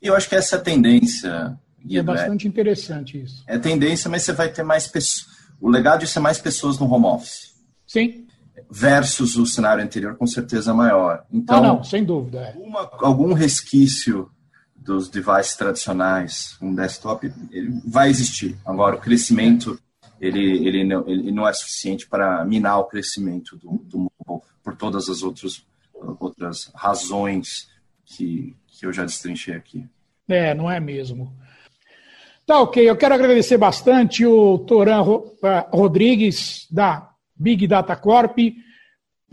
Eu 0.00 0.14
acho 0.16 0.28
que 0.28 0.34
essa 0.34 0.56
é 0.56 0.58
a 0.58 0.62
tendência. 0.62 1.56
Guido, 1.78 2.00
é 2.10 2.14
bastante 2.14 2.46
é, 2.46 2.50
interessante 2.50 3.22
isso. 3.22 3.44
É 3.46 3.58
tendência, 3.58 4.10
mas 4.10 4.22
você 4.22 4.32
vai 4.32 4.48
ter 4.48 4.62
mais 4.62 4.86
pessoas. 4.86 5.32
O 5.60 5.68
legado 5.68 6.00
de 6.00 6.08
ser 6.08 6.20
mais 6.20 6.38
pessoas 6.38 6.78
no 6.78 6.92
home 6.92 7.06
office. 7.06 7.54
Sim. 7.86 8.26
Versus 8.70 9.36
o 9.36 9.46
cenário 9.46 9.84
anterior, 9.84 10.16
com 10.16 10.26
certeza 10.26 10.74
maior. 10.74 11.24
Então, 11.32 11.58
ah, 11.58 11.60
não, 11.60 11.84
sem 11.84 12.04
dúvida. 12.04 12.40
É. 12.40 12.58
Uma, 12.58 12.90
algum 13.00 13.32
resquício 13.32 14.28
dos 14.84 15.08
devices 15.08 15.56
tradicionais, 15.56 16.56
um 16.60 16.74
desktop, 16.74 17.32
ele 17.50 17.80
vai 17.86 18.10
existir. 18.10 18.56
Agora, 18.64 18.96
o 18.96 19.00
crescimento 19.00 19.80
ele, 20.20 20.66
ele, 20.66 20.84
não, 20.84 21.08
ele 21.08 21.32
não 21.32 21.48
é 21.48 21.52
suficiente 21.52 22.06
para 22.06 22.44
minar 22.44 22.78
o 22.78 22.84
crescimento 22.84 23.56
do, 23.56 23.78
do 23.84 23.98
mobile 23.98 24.44
por 24.62 24.76
todas 24.76 25.08
as 25.08 25.22
outras, 25.22 25.64
outras 26.18 26.70
razões 26.74 27.68
que, 28.04 28.56
que 28.66 28.86
eu 28.86 28.92
já 28.92 29.04
destrinchei 29.04 29.54
aqui. 29.54 29.86
É, 30.26 30.54
não 30.54 30.70
é 30.70 30.80
mesmo. 30.80 31.32
Tá 32.46 32.60
ok, 32.60 32.88
eu 32.88 32.96
quero 32.96 33.14
agradecer 33.14 33.58
bastante 33.58 34.24
o 34.24 34.58
Toran 34.58 35.02
eh, 35.42 35.66
Rodrigues, 35.70 36.66
da 36.70 37.10
Big 37.34 37.66
Data 37.66 37.96
Corp, 37.96 38.38